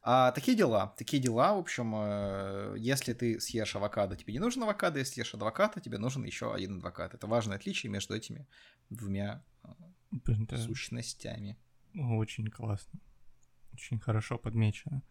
А, 0.00 0.32
такие 0.32 0.56
дела, 0.56 0.94
такие 0.96 1.22
дела, 1.22 1.52
в 1.52 1.58
общем, 1.58 1.94
э, 1.94 2.76
если 2.78 3.12
ты 3.12 3.38
съешь 3.40 3.76
авокадо, 3.76 4.16
тебе 4.16 4.32
не 4.32 4.38
нужен 4.38 4.62
авокадо, 4.62 5.00
если 5.00 5.14
съешь 5.14 5.34
адвоката, 5.34 5.82
тебе 5.82 5.98
нужен 5.98 6.24
еще 6.24 6.54
один 6.54 6.78
адвокат. 6.78 7.12
Это 7.12 7.26
важное 7.26 7.58
отличие 7.58 7.92
между 7.92 8.14
этими 8.14 8.46
двумя 8.88 9.44
э, 9.62 9.68
Блин, 10.10 10.48
сущностями. 10.56 11.58
Очень 11.94 12.48
классно. 12.48 13.00
Очень 13.74 13.98
хорошо 13.98 14.38
подмечено. 14.38 15.02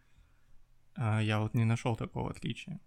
А 0.96 1.20
я 1.20 1.40
вот 1.40 1.54
не 1.54 1.64
нашел 1.64 1.96
такого 1.96 2.30
отличия. 2.30 2.80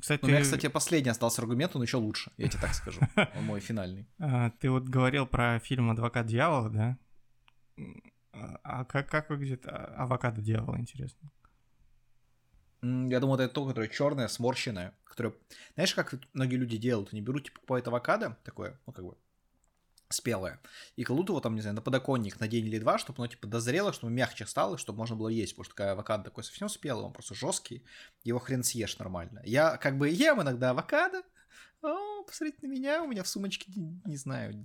Кстати, 0.00 0.22
ну, 0.22 0.28
у 0.28 0.30
меня, 0.30 0.42
кстати, 0.42 0.68
последний 0.68 1.10
остался 1.10 1.42
аргумент, 1.42 1.76
он 1.76 1.82
еще 1.82 1.96
лучше, 1.96 2.30
я 2.36 2.48
тебе 2.48 2.60
так 2.62 2.74
скажу. 2.74 3.00
Он 3.36 3.44
мой 3.44 3.60
финальный. 3.60 4.06
А, 4.18 4.50
ты 4.50 4.70
вот 4.70 4.84
говорил 4.84 5.26
про 5.26 5.58
фильм 5.58 5.90
«Адвокат 5.90 6.26
дьявола», 6.26 6.70
да? 6.70 6.98
А 8.62 8.84
как, 8.84 9.10
как 9.10 9.28
выглядит 9.28 9.66
авокадо 9.66 10.40
дьявола, 10.40 10.78
интересно? 10.78 11.30
Я 12.82 13.20
думаю, 13.20 13.40
это 13.40 13.52
то, 13.52 13.66
которое 13.66 13.88
черное, 13.88 14.28
сморщенное, 14.28 14.94
которое... 15.04 15.34
Знаешь, 15.74 15.94
как 15.94 16.14
многие 16.32 16.56
люди 16.56 16.78
делают? 16.78 17.12
Они 17.12 17.20
берут, 17.20 17.44
типа, 17.44 17.56
покупают 17.56 17.88
авокадо, 17.88 18.38
такое, 18.44 18.80
ну, 18.86 18.92
как 18.92 19.04
бы, 19.04 19.16
спелое. 20.10 20.60
И 20.96 21.04
кладут 21.04 21.28
его 21.28 21.40
там, 21.40 21.54
не 21.54 21.60
знаю, 21.60 21.76
на 21.76 21.82
подоконник 21.82 22.40
на 22.40 22.48
день 22.48 22.66
или 22.66 22.78
два, 22.78 22.98
чтобы 22.98 23.18
оно 23.18 23.28
типа 23.28 23.46
дозрело, 23.46 23.92
чтобы 23.92 24.12
мягче 24.12 24.46
стало, 24.46 24.76
чтобы 24.76 24.98
можно 24.98 25.16
было 25.16 25.28
есть. 25.28 25.52
Потому 25.52 25.64
что 25.64 25.74
такая 25.74 25.92
авокадо 25.92 26.24
такой 26.24 26.44
совсем 26.44 26.68
спелый, 26.68 27.04
он 27.04 27.12
просто 27.12 27.34
жесткий, 27.34 27.84
его 28.24 28.38
хрен 28.38 28.62
съешь 28.62 28.98
нормально. 28.98 29.40
Я 29.44 29.76
как 29.76 29.96
бы 29.98 30.08
ем 30.08 30.42
иногда 30.42 30.70
авокадо, 30.70 31.22
о, 31.82 32.24
посмотрите 32.24 32.66
на 32.66 32.70
меня, 32.70 33.02
у 33.02 33.08
меня 33.08 33.22
в 33.22 33.28
сумочке, 33.28 33.72
не 33.74 34.16
знаю, 34.16 34.64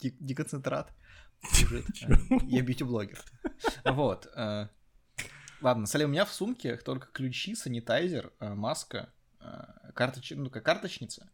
деконцентрат 0.00 0.92
лежит. 1.60 1.86
Я 2.42 2.62
бьюти-блогер. 2.62 3.18
Вот. 3.84 4.26
Э, 4.34 4.68
ладно, 5.60 5.86
на 5.92 6.04
у 6.04 6.08
меня 6.08 6.24
в 6.24 6.32
сумке 6.32 6.76
только 6.76 7.08
ключи, 7.08 7.54
санитайзер, 7.54 8.32
э, 8.40 8.54
маска, 8.54 9.12
э, 9.40 9.92
карточ... 9.94 10.32
ну, 10.32 10.50
карточница, 10.50 11.30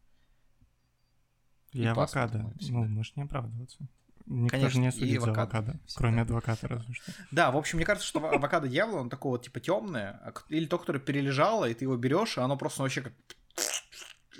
и, 1.74 1.84
авокадо. 1.84 2.52
Ну, 2.60 2.84
можешь 2.86 3.14
не 3.16 3.22
оправдываться. 3.22 3.78
Никто 4.26 4.56
Конечно, 4.56 4.70
же 4.70 4.78
не 4.80 4.92
судит 4.92 5.20
за 5.20 5.32
авокадо, 5.32 5.76
кроме 5.94 6.22
адвоката 6.22 6.66
разве 6.66 6.94
что. 6.94 7.12
Да, 7.30 7.50
в 7.50 7.56
общем, 7.58 7.76
мне 7.76 7.84
кажется, 7.84 8.08
что 8.08 8.26
авокадо 8.26 8.68
дьявола, 8.68 9.00
он 9.00 9.10
такого 9.10 9.38
типа 9.38 9.60
темное, 9.60 10.18
а 10.24 10.32
или 10.48 10.64
то, 10.64 10.78
которое 10.78 10.98
перележало, 11.00 11.66
и 11.68 11.74
ты 11.74 11.84
его 11.84 11.96
берешь, 11.96 12.38
а 12.38 12.44
оно 12.44 12.56
просто 12.56 12.82
вообще 12.82 13.02
как 13.02 13.12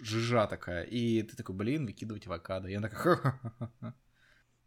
жижа 0.01 0.47
такая, 0.47 0.85
и 0.85 1.23
ты 1.23 1.37
такой, 1.37 1.55
блин, 1.55 1.87
выкидывать 1.87 2.27
авокадо. 2.27 2.69
И 2.69 2.75
она 2.75 2.89
такая, 2.89 3.43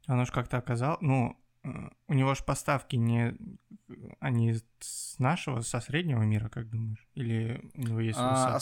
Оно 0.06 0.26
же 0.26 0.32
как-то 0.32 0.58
оказалось, 0.58 1.02
ну, 1.02 1.36
э, 1.64 1.70
у 2.08 2.14
него 2.14 2.36
же 2.36 2.44
поставки 2.44 2.96
не, 2.96 3.36
они 4.20 4.56
с 4.80 5.18
нашего, 5.18 5.62
со 5.62 5.80
среднего 5.80 6.22
мира, 6.22 6.48
как 6.48 6.70
думаешь? 6.70 7.08
Или 7.16 7.70
у 7.74 7.82
него 7.82 8.00
есть 8.00 8.20
а, 8.20 8.60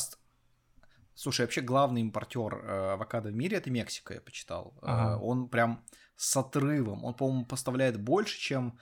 Слушай, 1.16 1.42
вообще 1.42 1.62
главный 1.62 2.02
импортер 2.02 2.56
э, 2.56 2.94
авокадо 2.94 3.30
в 3.30 3.34
мире 3.36 3.58
это 3.58 3.72
Мексика, 3.72 4.14
я 4.14 4.22
почитал. 4.22 4.74
Э, 4.82 4.86
ага. 4.86 5.18
Он 5.24 5.48
прям 5.48 5.84
с 6.18 6.36
отрывом. 6.38 7.06
Он, 7.06 7.14
по-моему, 7.14 7.46
поставляет 7.46 8.00
больше, 8.00 8.38
чем, 8.38 8.78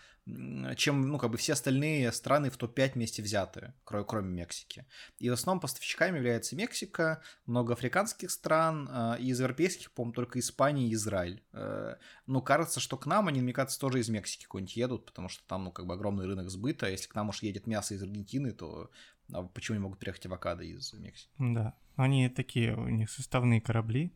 чем 0.76 1.10
ну, 1.10 1.20
как 1.20 1.30
бы 1.30 1.38
все 1.38 1.54
остальные 1.54 2.12
страны 2.12 2.50
в 2.50 2.58
топ-5 2.58 2.94
вместе 2.94 3.22
взятые, 3.22 3.76
кроме, 3.84 4.06
кроме 4.06 4.30
Мексики. 4.30 4.86
И 5.20 5.30
в 5.30 5.34
основном 5.34 5.60
поставщиками 5.60 6.18
является 6.18 6.56
Мексика, 6.56 7.22
много 7.46 7.74
африканских 7.74 8.32
стран, 8.32 8.90
э, 8.92 9.18
и 9.20 9.28
из 9.28 9.40
европейских, 9.40 9.92
по-моему, 9.92 10.14
только 10.14 10.40
Испания 10.40 10.88
и 10.88 10.94
Израиль. 10.94 11.44
Э, 11.54 11.98
ну, 12.26 12.42
кажется, 12.42 12.80
что 12.80 12.98
к 12.98 13.06
нам 13.06 13.28
они, 13.28 13.42
мне 13.42 13.54
кажется, 13.54 13.80
тоже 13.80 14.00
из 14.00 14.10
Мексики 14.10 14.46
куда-нибудь 14.46 14.76
едут, 14.76 15.06
потому 15.06 15.30
что 15.30 15.44
там, 15.48 15.66
ну, 15.66 15.72
как 15.72 15.86
бы 15.86 15.94
огромный 15.94 16.26
рынок 16.26 16.50
сбыта. 16.50 16.90
Если 16.90 17.08
к 17.08 17.16
нам 17.16 17.30
уж 17.30 17.44
едет 17.44 17.68
мясо 17.68 17.94
из 17.94 18.02
Аргентины, 18.02 18.54
то 18.54 18.90
а 19.32 19.44
почему 19.44 19.78
не 19.78 19.82
могут 19.82 20.00
приехать 20.00 20.26
авокадо 20.26 20.64
из 20.64 20.94
Мексики? 20.94 21.32
Да, 21.38 21.76
они 21.96 22.30
такие, 22.30 22.76
у 22.76 22.88
них 22.88 23.10
составные 23.10 23.62
корабли. 23.62 24.14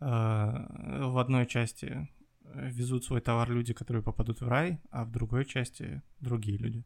А, 0.00 0.66
в 1.08 1.18
одной 1.18 1.46
части 1.46 2.08
везут 2.54 3.04
свой 3.04 3.20
товар 3.20 3.50
люди, 3.50 3.72
которые 3.72 4.02
попадут 4.02 4.40
в 4.40 4.48
рай, 4.48 4.80
а 4.90 5.04
в 5.04 5.10
другой 5.10 5.44
части 5.44 6.02
другие 6.20 6.58
люди 6.58 6.84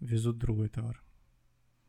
везут 0.00 0.38
другой 0.38 0.68
товар. 0.68 1.02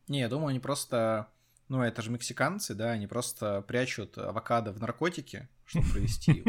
Не, 0.08 0.20
я 0.20 0.28
думаю, 0.28 0.48
они 0.48 0.60
просто... 0.60 1.28
Ну, 1.68 1.80
это 1.80 2.02
же 2.02 2.10
мексиканцы, 2.10 2.74
да, 2.74 2.90
они 2.90 3.06
просто 3.06 3.62
прячут 3.62 4.18
авокадо 4.18 4.72
в 4.72 4.80
наркотики, 4.80 5.48
чтобы 5.64 5.88
провести 5.92 6.44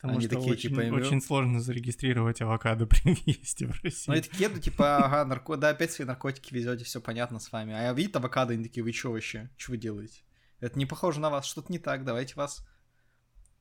Потому 0.00 0.18
Они 0.18 0.26
что 0.26 0.36
такие, 0.36 0.52
очень, 0.52 0.70
типа, 0.70 0.94
очень 0.94 1.20
сложно 1.20 1.60
зарегистрировать 1.60 2.40
авокадо 2.40 2.86
при 2.86 3.14
въезде 3.14 3.66
в 3.66 3.82
Россию. 3.82 4.14
Ну, 4.14 4.14
и 4.14 4.20
такие, 4.22 4.48
ну, 4.48 4.58
типа, 4.58 5.04
ага, 5.04 5.24
нарко... 5.26 5.56
да, 5.56 5.68
опять 5.70 5.92
свои 5.92 6.06
наркотики 6.06 6.54
везете, 6.54 6.84
все 6.84 7.02
понятно 7.02 7.38
с 7.38 7.52
вами. 7.52 7.74
А 7.74 7.82
я 7.82 7.92
видит 7.92 8.16
авокадо, 8.16 8.54
они 8.54 8.64
такие, 8.64 8.82
вы 8.82 8.92
что 8.92 9.12
вообще? 9.12 9.50
Что 9.58 9.72
вы 9.72 9.78
делаете? 9.78 10.22
Это 10.60 10.78
не 10.78 10.86
похоже 10.86 11.20
на 11.20 11.28
вас, 11.28 11.44
что-то 11.44 11.70
не 11.70 11.78
так, 11.78 12.04
давайте 12.04 12.34
вас 12.36 12.66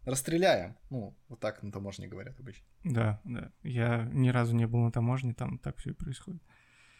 расстреляем. 0.06 0.78
Ну, 0.90 1.18
вот 1.28 1.42
так 1.42 1.62
на 1.62 1.72
таможне 1.72 2.08
говорят 2.08 2.40
обычно. 2.40 2.66
Да, 2.86 3.20
да. 3.26 3.52
Я 3.64 4.10
ни 4.14 4.30
разу 4.30 4.56
не 4.56 4.66
был 4.66 4.80
на 4.80 4.92
таможне, 4.92 5.34
там 5.34 5.58
так 5.60 5.78
все 5.78 5.92
и 5.92 5.94
происходит. 5.94 6.42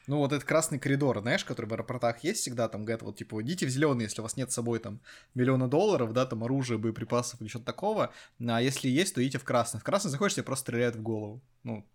Ну, 0.10 0.18
вот 0.18 0.34
этот 0.34 0.44
красный 0.44 0.80
коридор, 0.80 1.20
знаешь, 1.20 1.46
который 1.46 1.68
в 1.68 1.74
аэропортах 1.74 2.24
есть 2.24 2.42
всегда, 2.42 2.68
там 2.68 2.84
говорят, 2.84 3.04
вот, 3.04 3.16
типа, 3.16 3.44
идите 3.44 3.68
в 3.68 3.70
зеленый, 3.70 4.06
если 4.06 4.22
у 4.22 4.24
вас 4.24 4.38
нет 4.38 4.52
с 4.52 4.56
собой, 4.56 4.80
там, 4.80 5.02
миллиона 5.36 5.68
долларов, 5.68 6.14
да, 6.14 6.26
там, 6.26 6.44
оружия, 6.44 6.80
боеприпасов 6.80 7.40
или 7.40 7.48
что-то 7.48 7.66
такого, 7.66 8.12
а 8.40 8.60
если 8.60 8.90
есть, 8.90 9.14
то 9.14 9.22
идите 9.22 9.38
в 9.38 9.44
красный. 9.44 9.80
В 9.80 9.84
красный 9.84 10.10
заходишь, 10.10 10.34
тебе 10.34 10.46
просто 10.46 10.64
стреляют 10.64 10.96
в 10.96 11.04
голову. 11.04 11.44
Ну, 11.62 11.88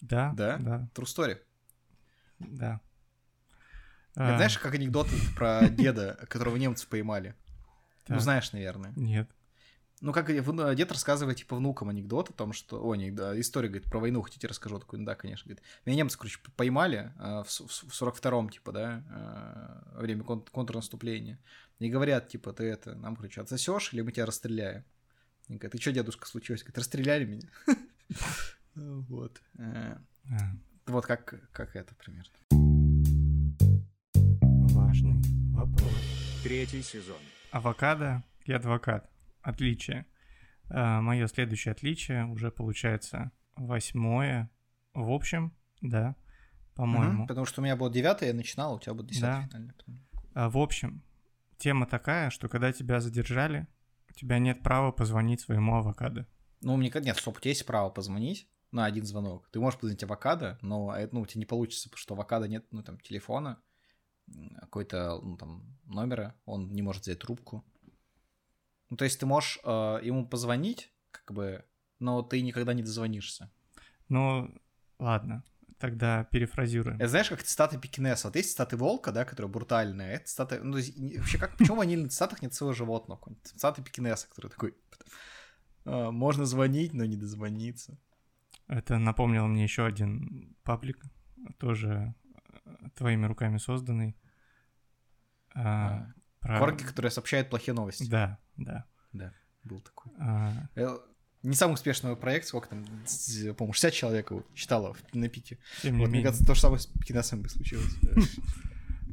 да, 0.00 0.32
да, 0.36 0.58
да. 0.58 0.88
True 0.94 1.04
story. 1.04 1.38
Да. 2.38 2.80
Это, 4.14 4.34
а... 4.34 4.36
Знаешь, 4.36 4.56
как 4.58 4.74
анекдот 4.76 5.08
про 5.34 5.68
деда, 5.68 6.16
которого 6.28 6.54
немцы 6.58 6.86
поймали? 6.86 7.34
Ну, 8.06 8.20
знаешь, 8.20 8.52
наверное. 8.52 8.92
Нет. 8.94 9.28
Ну, 10.00 10.14
как 10.14 10.30
э, 10.30 10.74
дед 10.74 10.92
рассказывает, 10.92 11.36
типа, 11.36 11.56
внукам 11.56 11.90
анекдот 11.90 12.30
о 12.30 12.32
том, 12.32 12.54
что... 12.54 12.82
О, 12.82 12.94
не, 12.94 13.10
да, 13.10 13.38
история, 13.38 13.68
говорит, 13.68 13.90
про 13.90 13.98
войну 13.98 14.22
хотите 14.22 14.46
расскажу? 14.46 14.78
Такой, 14.78 14.98
ну 14.98 15.04
да, 15.04 15.14
конечно. 15.14 15.46
Говорит, 15.46 15.62
меня 15.84 15.98
немцы, 15.98 16.16
короче, 16.16 16.38
поймали 16.56 17.12
э, 17.18 17.42
в, 17.44 17.48
в 17.48 18.02
42-м, 18.02 18.48
типа, 18.48 18.72
да, 18.72 19.04
э, 19.10 19.94
во 19.96 20.00
время 20.00 20.24
кон- 20.24 20.46
контрнаступления. 20.50 21.38
И 21.80 21.90
говорят, 21.90 22.28
типа, 22.28 22.54
ты 22.54 22.64
это, 22.64 22.94
нам, 22.94 23.14
короче, 23.14 23.42
отсосешь, 23.42 23.92
или 23.92 24.00
мы 24.00 24.12
тебя 24.12 24.24
расстреляем. 24.24 24.84
И 25.48 25.56
говорит, 25.56 25.72
ты 25.72 25.80
что, 25.80 25.92
дедушка, 25.92 26.26
случилось? 26.26 26.62
Говорит, 26.62 26.78
расстреляли 26.78 27.24
меня. 27.26 27.48
Вот. 28.74 29.42
Э. 29.58 29.96
Вот 30.86 31.04
как, 31.04 31.34
как 31.50 31.74
это 31.74 31.92
примерно. 31.96 32.30
Важный 34.72 35.20
вопрос. 35.52 35.92
Третий 36.44 36.82
сезон. 36.82 37.18
Авокадо 37.50 38.22
и 38.44 38.52
адвокат 38.52 39.10
отличие. 39.42 40.06
А, 40.68 41.00
Мое 41.00 41.26
следующее 41.26 41.72
отличие 41.72 42.26
уже 42.26 42.50
получается 42.50 43.32
восьмое 43.56 44.50
в 44.94 45.10
общем, 45.10 45.52
да, 45.80 46.16
по-моему. 46.74 47.20
Угу, 47.20 47.28
потому 47.28 47.46
что 47.46 47.60
у 47.60 47.64
меня 47.64 47.76
было 47.76 47.90
девятое, 47.90 48.30
я 48.30 48.34
начинал, 48.34 48.74
у 48.74 48.80
тебя 48.80 48.94
будет 48.94 49.08
десятое 49.08 49.42
да. 49.42 49.48
финальное. 49.48 49.74
А, 50.34 50.50
в 50.50 50.58
общем, 50.58 51.02
тема 51.58 51.86
такая, 51.86 52.30
что 52.30 52.48
когда 52.48 52.72
тебя 52.72 53.00
задержали, 53.00 53.66
у 54.08 54.12
тебя 54.12 54.38
нет 54.38 54.62
права 54.62 54.92
позвонить 54.92 55.40
своему 55.40 55.76
авокадо. 55.76 56.26
Ну, 56.60 56.76
мне 56.76 56.92
нет, 56.94 57.16
стоп, 57.16 57.38
у 57.38 57.40
тебя 57.40 57.50
есть 57.50 57.64
право 57.64 57.90
позвонить 57.90 58.48
на 58.72 58.84
один 58.84 59.04
звонок. 59.04 59.48
Ты 59.50 59.60
можешь 59.60 59.78
позвонить 59.78 60.02
авокадо, 60.02 60.58
но 60.60 60.94
ну, 61.12 61.20
у 61.20 61.26
тебя 61.26 61.40
не 61.40 61.46
получится, 61.46 61.88
потому 61.88 62.00
что 62.00 62.14
у 62.14 62.16
авокадо 62.16 62.48
нет, 62.48 62.66
ну, 62.70 62.82
там, 62.82 62.98
телефона, 63.00 63.60
какой-то, 64.58 65.20
ну, 65.22 65.36
там, 65.36 65.78
номера, 65.84 66.34
он 66.44 66.72
не 66.72 66.82
может 66.82 67.02
взять 67.02 67.20
трубку. 67.20 67.64
Ну, 68.90 68.96
то 68.96 69.04
есть 69.04 69.18
ты 69.20 69.26
можешь 69.26 69.58
э, 69.64 70.00
ему 70.02 70.26
позвонить, 70.26 70.92
как 71.10 71.32
бы, 71.32 71.64
но 72.00 72.22
ты 72.22 72.42
никогда 72.42 72.74
не 72.74 72.82
дозвонишься. 72.82 73.50
Ну, 74.08 74.52
ладно, 74.98 75.44
тогда 75.78 76.24
перефразируем. 76.24 76.96
Это 76.96 77.08
знаешь, 77.08 77.28
как 77.28 77.42
цитаты 77.42 77.78
Пекинеса. 77.78 78.28
Вот 78.28 78.36
есть 78.36 78.50
цитаты 78.50 78.76
волка, 78.76 79.12
да, 79.12 79.24
которые 79.24 79.50
брутальные, 79.50 80.14
это 80.14 80.26
цитаты... 80.26 80.60
Ну, 80.62 80.74
вообще, 80.74 81.38
как, 81.38 81.56
почему 81.56 81.76
в 81.76 81.78
ванильных 81.78 82.10
цитатах 82.10 82.42
нет 82.42 82.52
своего 82.52 82.72
животного? 82.72 83.20
Цитаты 83.44 83.82
Пекинеса, 83.82 84.28
который 84.28 84.50
такой... 84.50 84.74
«А, 85.84 86.10
можно 86.10 86.44
звонить, 86.44 86.92
но 86.92 87.04
не 87.04 87.16
дозвониться. 87.16 87.98
Это 88.66 88.98
напомнило 88.98 89.46
мне 89.46 89.62
еще 89.62 89.86
один 89.86 90.54
паблик, 90.62 91.02
тоже 91.58 92.14
э, 92.64 92.70
твоими 92.94 93.26
руками 93.26 93.58
созданный. 93.58 94.16
А, 95.54 95.62
а, 95.62 96.12
про... 96.40 96.58
Корги, 96.58 96.84
которые 96.84 97.10
сообщают 97.10 97.50
плохие 97.50 97.74
новости. 97.74 98.08
Да, 98.08 98.38
да. 98.60 98.86
Да, 99.12 99.32
был 99.64 99.80
такой. 99.80 100.12
А... 100.18 100.68
Э, 100.76 100.98
не 101.42 101.54
самый 101.54 101.74
успешный 101.74 102.14
проект, 102.16 102.46
сколько 102.46 102.68
там, 102.68 102.84
по-моему, 102.84 103.72
60 103.72 103.92
человек 103.92 104.30
его 104.30 104.44
читало 104.54 104.96
на 105.12 105.28
пике. 105.28 105.58
Тем 105.82 105.98
вот, 105.98 106.10
мне 106.10 106.22
кажется, 106.22 106.44
то 106.44 106.54
же 106.54 106.60
самое 106.60 106.80
с 106.80 106.86
Пекинесом 106.86 107.42
бы 107.42 107.48
случилось. 107.48 107.94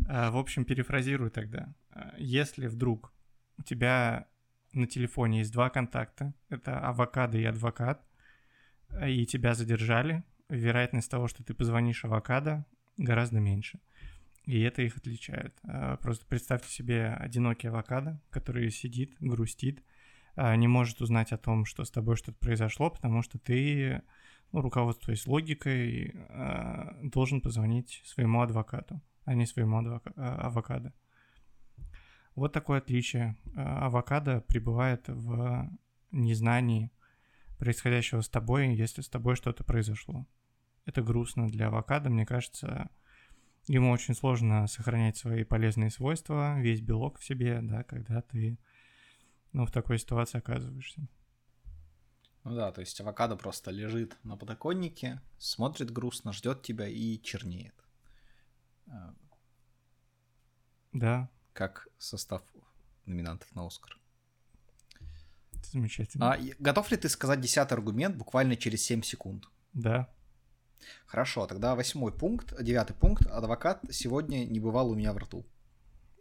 А, 0.09 0.31
в 0.31 0.37
общем, 0.37 0.63
перефразирую 0.63 1.31
тогда. 1.31 1.73
А, 1.89 2.13
если 2.17 2.67
вдруг 2.67 3.11
у 3.57 3.63
тебя 3.63 4.27
на 4.71 4.87
телефоне 4.87 5.39
есть 5.39 5.51
два 5.51 5.69
контакта, 5.69 6.33
это 6.49 6.79
авокадо 6.79 7.37
и 7.37 7.43
адвокат, 7.43 8.05
и 9.05 9.25
тебя 9.25 9.53
задержали, 9.53 10.23
вероятность 10.49 11.11
того, 11.11 11.27
что 11.27 11.43
ты 11.43 11.53
позвонишь 11.53 12.05
авокадо, 12.05 12.65
гораздо 12.95 13.39
меньше. 13.39 13.79
И 14.47 14.61
это 14.61 14.81
их 14.81 14.95
отличает. 14.95 15.53
А, 15.63 15.97
просто 15.97 16.25
представьте 16.25 16.71
себе 16.71 17.09
одинокий 17.09 17.67
авокадо, 17.67 18.21
который 18.29 18.71
сидит, 18.71 19.13
грустит, 19.19 19.83
а, 20.35 20.55
не 20.55 20.69
может 20.69 21.01
узнать 21.01 21.33
о 21.33 21.37
том, 21.37 21.65
что 21.65 21.83
с 21.83 21.91
тобой 21.91 22.15
что-то 22.15 22.37
произошло, 22.39 22.89
потому 22.89 23.23
что 23.23 23.37
ты, 23.39 24.01
ну, 24.53 24.61
руководствуясь 24.61 25.27
логикой, 25.27 26.15
а, 26.29 26.97
должен 27.03 27.41
позвонить 27.41 28.01
своему 28.05 28.41
адвокату, 28.41 29.01
а 29.25 29.33
не 29.33 29.45
своему 29.45 29.99
авокадо. 30.15 30.93
Вот 32.33 32.53
такое 32.53 32.77
отличие. 32.77 33.35
Авокадо 33.53 34.39
пребывает 34.39 35.09
в 35.09 35.69
незнании 36.11 36.89
происходящего 37.57 38.21
с 38.21 38.29
тобой, 38.29 38.73
если 38.75 39.01
с 39.01 39.09
тобой 39.09 39.35
что-то 39.35 39.65
произошло. 39.65 40.25
Это 40.85 41.01
грустно 41.01 41.49
для 41.49 41.67
авокадо, 41.67 42.09
мне 42.09 42.25
кажется, 42.25 42.89
ему 43.67 43.91
очень 43.91 44.15
сложно 44.15 44.67
сохранять 44.67 45.17
свои 45.17 45.43
полезные 45.43 45.89
свойства, 45.89 46.59
весь 46.59 46.81
белок 46.81 47.19
в 47.19 47.25
себе, 47.25 47.59
да, 47.61 47.83
когда 47.83 48.21
ты 48.21 48.57
ну, 49.51 49.65
в 49.65 49.71
такой 49.71 49.99
ситуации 49.99 50.37
оказываешься. 50.37 51.07
Ну 52.43 52.55
да, 52.55 52.71
то 52.71 52.79
есть 52.81 52.99
авокадо 53.01 53.35
просто 53.35 53.71
лежит 53.71 54.17
на 54.23 54.37
подоконнике, 54.37 55.21
смотрит 55.37 55.91
грустно, 55.91 56.31
ждет 56.31 56.61
тебя 56.61 56.87
и 56.87 57.21
чернеет. 57.21 57.75
А, 58.87 59.13
да. 60.93 61.29
Как 61.53 61.87
состав 61.97 62.41
номинантов 63.05 63.53
на 63.53 63.65
Оскар. 63.65 63.99
Замечательно. 65.63 66.33
А, 66.33 66.37
готов 66.59 66.89
ли 66.91 66.97
ты 66.97 67.09
сказать 67.09 67.41
десятый 67.41 67.77
аргумент 67.77 68.15
буквально 68.15 68.55
через 68.55 68.83
7 68.83 69.01
секунд? 69.01 69.45
Да. 69.73 70.09
Хорошо, 71.05 71.47
тогда 71.47 71.75
восьмой 71.75 72.11
пункт, 72.11 72.53
девятый 72.61 72.95
пункт. 72.95 73.25
Адвокат 73.27 73.83
сегодня 73.91 74.45
не 74.45 74.59
бывал 74.59 74.89
у 74.89 74.95
меня 74.95 75.13
в 75.13 75.17
рту. 75.17 75.45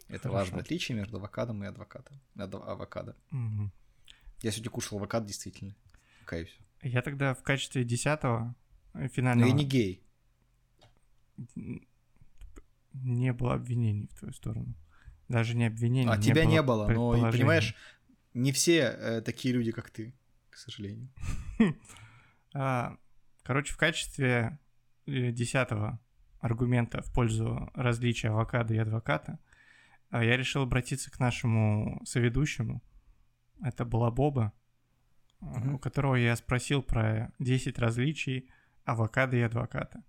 Это 0.08 0.28
Хорошо. 0.28 0.34
важное 0.34 0.60
отличие 0.60 0.96
между 0.96 1.16
авокадом 1.16 1.64
и 1.64 1.66
адвокатом. 1.66 2.20
Авокадо. 2.36 3.16
Угу. 3.32 3.70
Я 4.42 4.50
сегодня 4.50 4.70
кушал 4.70 4.98
авокадо, 4.98 5.26
действительно. 5.26 5.74
Каюсь. 6.24 6.56
Я 6.82 7.02
тогда 7.02 7.34
в 7.34 7.42
качестве 7.42 7.84
десятого 7.84 8.54
э, 8.94 9.08
финального... 9.08 9.48
Но 9.48 9.56
я 9.56 9.56
не 9.56 9.64
гей. 9.64 10.02
Не 12.92 13.32
было 13.32 13.54
обвинений 13.54 14.08
в 14.12 14.18
твою 14.18 14.32
сторону. 14.32 14.74
Даже 15.28 15.56
не 15.56 15.66
обвинений. 15.66 16.10
А 16.10 16.16
не 16.16 16.22
тебя 16.22 16.44
было 16.44 16.52
не 16.52 16.62
было, 16.62 16.88
но, 16.88 17.30
понимаешь, 17.32 17.74
не 18.32 18.52
все 18.52 18.78
э, 18.80 19.20
такие 19.22 19.54
люди, 19.54 19.72
как 19.72 19.90
ты, 19.90 20.14
к 20.50 20.56
сожалению. 20.56 21.08
А, 22.58 22.96
короче, 23.46 23.72
в 23.72 23.76
качестве 23.76 24.58
э, 25.06 25.30
десятого 25.30 26.00
аргумента 26.40 27.02
в 27.02 27.12
пользу 27.12 27.70
различия 27.74 28.28
авокадо 28.28 28.74
и 28.74 28.78
адвоката 28.78 29.38
а 30.10 30.24
я 30.24 30.36
решил 30.36 30.62
обратиться 30.62 31.10
к 31.10 31.18
нашему 31.18 32.00
соведущему. 32.04 32.82
Это 33.62 33.84
была 33.84 34.10
Боба, 34.10 34.52
mm-hmm. 35.40 35.74
у 35.74 35.78
которого 35.78 36.14
я 36.14 36.36
спросил 36.36 36.82
про 36.82 37.32
10 37.38 37.78
различий 37.78 38.50
авокадо 38.84 39.36
и 39.36 39.40
адвоката. 39.40 40.04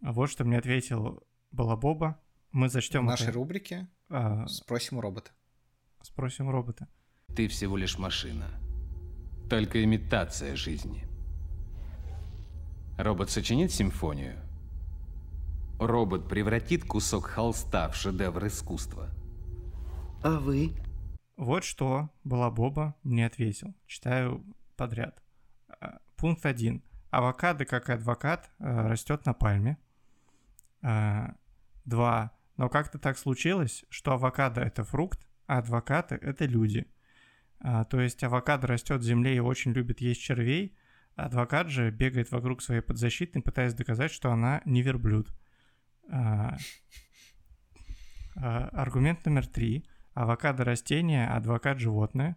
Вот 0.00 0.30
что 0.30 0.44
мне 0.44 0.58
ответил 0.58 1.22
Балабоба. 1.50 2.20
Мы 2.52 2.68
зачтем... 2.68 3.02
В 3.02 3.10
нашей 3.10 3.24
это... 3.24 3.32
рубрике 3.32 3.88
а... 4.08 4.46
спросим 4.46 4.98
у 4.98 5.00
робота. 5.00 5.30
Спросим 6.02 6.48
у 6.48 6.52
робота. 6.52 6.88
Ты 7.36 7.48
всего 7.48 7.76
лишь 7.76 7.98
машина. 7.98 8.48
Только 9.50 9.84
имитация 9.84 10.56
жизни. 10.56 11.09
Робот 13.02 13.30
сочинит 13.30 13.72
симфонию– 13.72 14.36
робот 15.80 16.28
превратит 16.28 16.84
кусок 16.84 17.26
холста 17.26 17.88
в 17.88 17.96
шедевр 17.96 18.46
искусства. 18.46 19.08
А 20.22 20.38
вы? 20.38 20.72
Вот 21.36 21.64
что 21.64 22.10
была 22.22 22.50
Боба 22.50 22.94
мне 23.02 23.26
ответил. 23.26 23.74
Читаю 23.86 24.44
подряд. 24.76 25.22
А, 25.80 25.98
пункт 26.16 26.44
1. 26.44 26.82
Авокадо, 27.10 27.64
как 27.64 27.88
и 27.88 27.92
адвокат, 27.92 28.50
э, 28.58 28.88
растет 28.88 29.24
на 29.24 29.32
пальме. 29.32 29.78
2. 30.82 30.90
А, 30.92 32.30
Но 32.56 32.68
как-то 32.68 32.98
так 32.98 33.16
случилось, 33.16 33.84
что 33.88 34.12
авокадо 34.12 34.60
это 34.60 34.84
фрукт, 34.84 35.26
а 35.46 35.58
адвокаты 35.58 36.16
это 36.16 36.44
люди. 36.44 36.86
То 37.90 38.00
есть 38.00 38.22
авокадо 38.24 38.66
растет 38.66 39.00
в 39.00 39.04
земле 39.04 39.36
и 39.36 39.40
очень 39.40 39.72
любит 39.72 40.00
есть 40.00 40.22
червей, 40.22 40.74
адвокат 41.24 41.68
же 41.68 41.90
бегает 41.90 42.30
вокруг 42.30 42.62
своей 42.62 42.80
подзащитной, 42.80 43.42
пытаясь 43.42 43.74
доказать, 43.74 44.10
что 44.10 44.30
она 44.30 44.62
не 44.64 44.82
верблюд. 44.82 45.32
А, 46.08 46.56
а, 48.36 48.68
аргумент 48.72 49.24
номер 49.24 49.46
три. 49.46 49.86
Авокадо 50.14 50.64
растение, 50.64 51.28
адвокат 51.28 51.78
животное. 51.78 52.36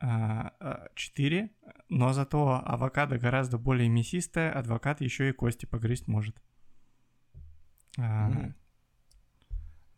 А, 0.00 0.88
четыре. 0.94 1.50
Но 1.88 2.12
зато 2.12 2.62
авокадо 2.64 3.18
гораздо 3.18 3.58
более 3.58 3.88
мясистое, 3.88 4.52
адвокат 4.52 5.00
еще 5.00 5.28
и 5.28 5.32
кости 5.32 5.66
погрызть 5.66 6.08
может. 6.08 6.42
Mm. 7.98 8.54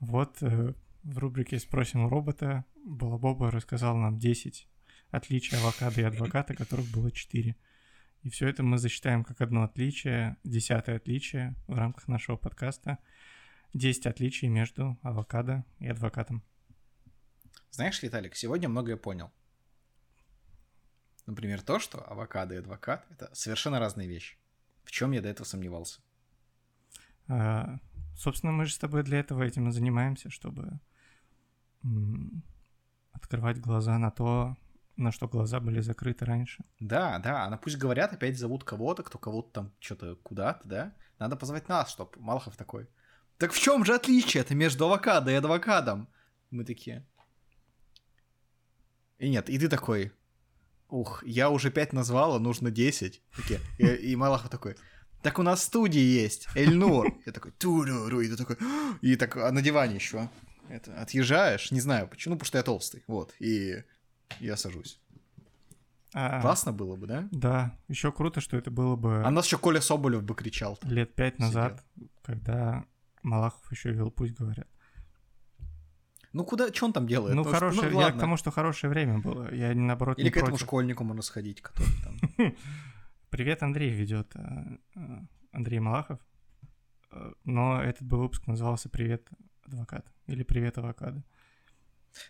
Вот 0.01 0.43
э, 0.43 0.75
в 1.05 1.19
рубрике 1.19 1.61
«Спросим 1.61 2.05
у 2.05 2.09
робота» 2.09 2.65
Балабоба 2.85 3.53
рассказал 3.53 3.97
нам 3.97 4.19
10 4.19 4.69
отличий 5.15 5.57
авокадо 5.57 6.01
и 6.01 6.05
адвоката, 6.05 6.55
которых 6.55 6.91
было 6.91 7.11
4. 7.11 7.57
И 8.25 8.31
все 8.31 8.49
это 8.49 8.63
мы 8.63 8.79
засчитаем 8.79 9.23
как 9.23 9.43
одно 9.43 9.65
отличие, 9.65 10.39
десятое 10.45 10.97
отличие 10.97 11.55
в 11.67 11.75
рамках 11.75 12.09
нашего 12.09 12.37
подкаста. 12.37 12.99
10 13.75 14.07
отличий 14.07 14.49
между 14.49 14.99
авокадо 15.03 15.65
и 15.79 15.89
адвокатом. 15.89 16.43
Знаешь, 17.71 18.03
Виталик, 18.03 18.35
сегодня 18.35 18.69
многое 18.69 18.97
понял. 18.97 19.31
Например, 21.27 21.61
то, 21.61 21.79
что 21.79 22.01
авокадо 22.09 22.55
и 22.55 22.59
адвокат— 22.59 23.07
это 23.11 23.35
совершенно 23.35 23.79
разные 23.79 24.09
вещи. 24.09 24.39
В 24.85 24.91
чем 24.91 25.13
я 25.13 25.21
до 25.21 25.29
этого 25.29 25.47
сомневался? 25.47 26.01
А, 27.29 27.79
собственно, 28.17 28.53
мы 28.53 28.65
же 28.65 28.73
с 28.73 28.79
тобой 28.79 29.03
для 29.03 29.19
этого 29.21 29.43
этим 29.43 29.69
и 29.69 29.73
занимаемся, 29.73 30.31
чтобы 30.31 30.81
открывать 33.13 33.61
глаза 33.61 33.99
на 33.99 34.11
то, 34.11 34.57
на 34.97 35.13
что 35.13 35.29
глаза 35.29 35.61
были 35.61 35.81
закрыты 35.81 36.25
раньше. 36.25 36.65
Да, 36.81 37.19
да, 37.19 37.45
она 37.45 37.57
пусть 37.57 37.77
говорят, 37.77 38.13
опять 38.13 38.39
зовут 38.39 38.65
кого-то, 38.65 39.03
кто 39.03 39.19
кого-то 39.19 39.51
там 39.51 39.73
что-то 39.81 40.17
куда-то, 40.17 40.69
да? 40.69 40.95
Надо 41.19 41.37
позвать 41.37 41.69
нас, 41.69 41.91
чтоб 41.91 42.17
Малахов 42.17 42.57
такой. 42.57 42.89
Так 43.39 43.53
в 43.53 43.59
чем 43.59 43.85
же 43.85 43.95
отличие 43.95 44.43
это 44.43 44.55
между 44.55 44.87
авокадо 44.87 45.31
и 45.31 45.35
адвокадом? 45.35 46.09
Мы 46.51 46.65
такие. 46.65 47.05
И 49.19 49.29
нет, 49.29 49.49
и 49.49 49.59
ты 49.59 49.69
такой, 49.69 50.13
ух, 50.89 51.25
я 51.25 51.51
уже 51.51 51.71
5 51.71 51.93
назвала, 51.93 52.39
нужно 52.39 52.71
10. 52.71 53.23
Такие. 53.37 53.61
И, 53.79 54.13
и 54.13 54.17
Малахов 54.17 54.51
такой, 54.51 54.77
так 55.23 55.39
у 55.39 55.43
нас 55.43 55.63
студии 55.63 56.01
есть, 56.01 56.49
Эльнур. 56.55 57.17
Я 57.27 57.33
такой, 57.33 57.53
ту 57.53 57.85
и 58.21 58.29
ты 58.29 58.37
такой, 58.37 58.57
и 59.01 59.17
так, 59.17 59.37
а 59.37 59.51
на 59.51 59.63
диване 59.63 59.97
еще. 59.97 60.29
Это, 60.69 61.01
отъезжаешь, 61.01 61.71
не 61.71 61.81
знаю 61.81 62.09
почему, 62.09 62.35
ну, 62.35 62.39
потому 62.39 62.47
что 62.47 62.59
я 62.59 62.65
толстый, 62.65 63.05
вот, 63.07 63.35
и 63.39 63.85
я 64.41 64.57
сажусь. 64.57 65.01
А, 66.15 66.41
Классно 66.41 66.73
было 66.73 66.95
бы, 66.95 67.07
да? 67.07 67.29
Да, 67.33 67.77
еще 67.89 68.13
круто, 68.13 68.41
что 68.41 68.57
это 68.57 68.71
было 68.71 68.95
бы... 68.95 69.25
А 69.25 69.31
нас 69.31 69.47
еще 69.47 69.59
Коля 69.59 69.81
Соболев 69.81 70.23
бы 70.23 70.35
кричал. 70.35 70.79
Лет 70.83 71.13
пять 71.15 71.41
назад, 71.41 71.85
когда 72.23 72.85
Малахов 73.23 73.71
еще 73.73 73.91
вел 73.91 74.11
«Пусть 74.11 74.35
говорят». 74.35 74.69
Ну 76.33 76.45
куда, 76.45 76.73
что 76.73 76.87
он 76.87 76.93
там 76.93 77.07
делает? 77.07 77.35
Ну, 77.35 77.45
ну 77.45 77.51
хорошее, 77.51 77.91
ну, 77.91 78.01
я 78.01 78.11
к 78.11 78.19
тому, 78.19 78.37
что 78.37 78.51
хорошее 78.51 78.91
время 78.91 79.21
было. 79.21 79.55
Я 79.55 79.73
наоборот 79.73 80.19
Или 80.19 80.27
не 80.27 80.31
к 80.31 80.37
этому 80.37 80.51
против. 80.53 80.67
школьнику 80.67 81.05
можно 81.05 81.23
сходить, 81.23 81.61
который 81.61 81.93
там. 82.03 82.55
Привет, 83.31 83.63
Андрей 83.63 83.91
ведет. 83.91 84.35
Э, 84.35 84.77
э, 84.97 85.01
Андрей 85.53 85.79
Малахов. 85.79 86.19
Э, 87.13 87.33
но 87.45 87.81
этот 87.81 88.03
бы 88.03 88.19
выпуск 88.19 88.49
назывался 88.49 88.89
Привет, 88.89 89.29
адвокат. 89.65 90.07
Или 90.27 90.43
Привет, 90.43 90.77
авокадо. 90.79 91.23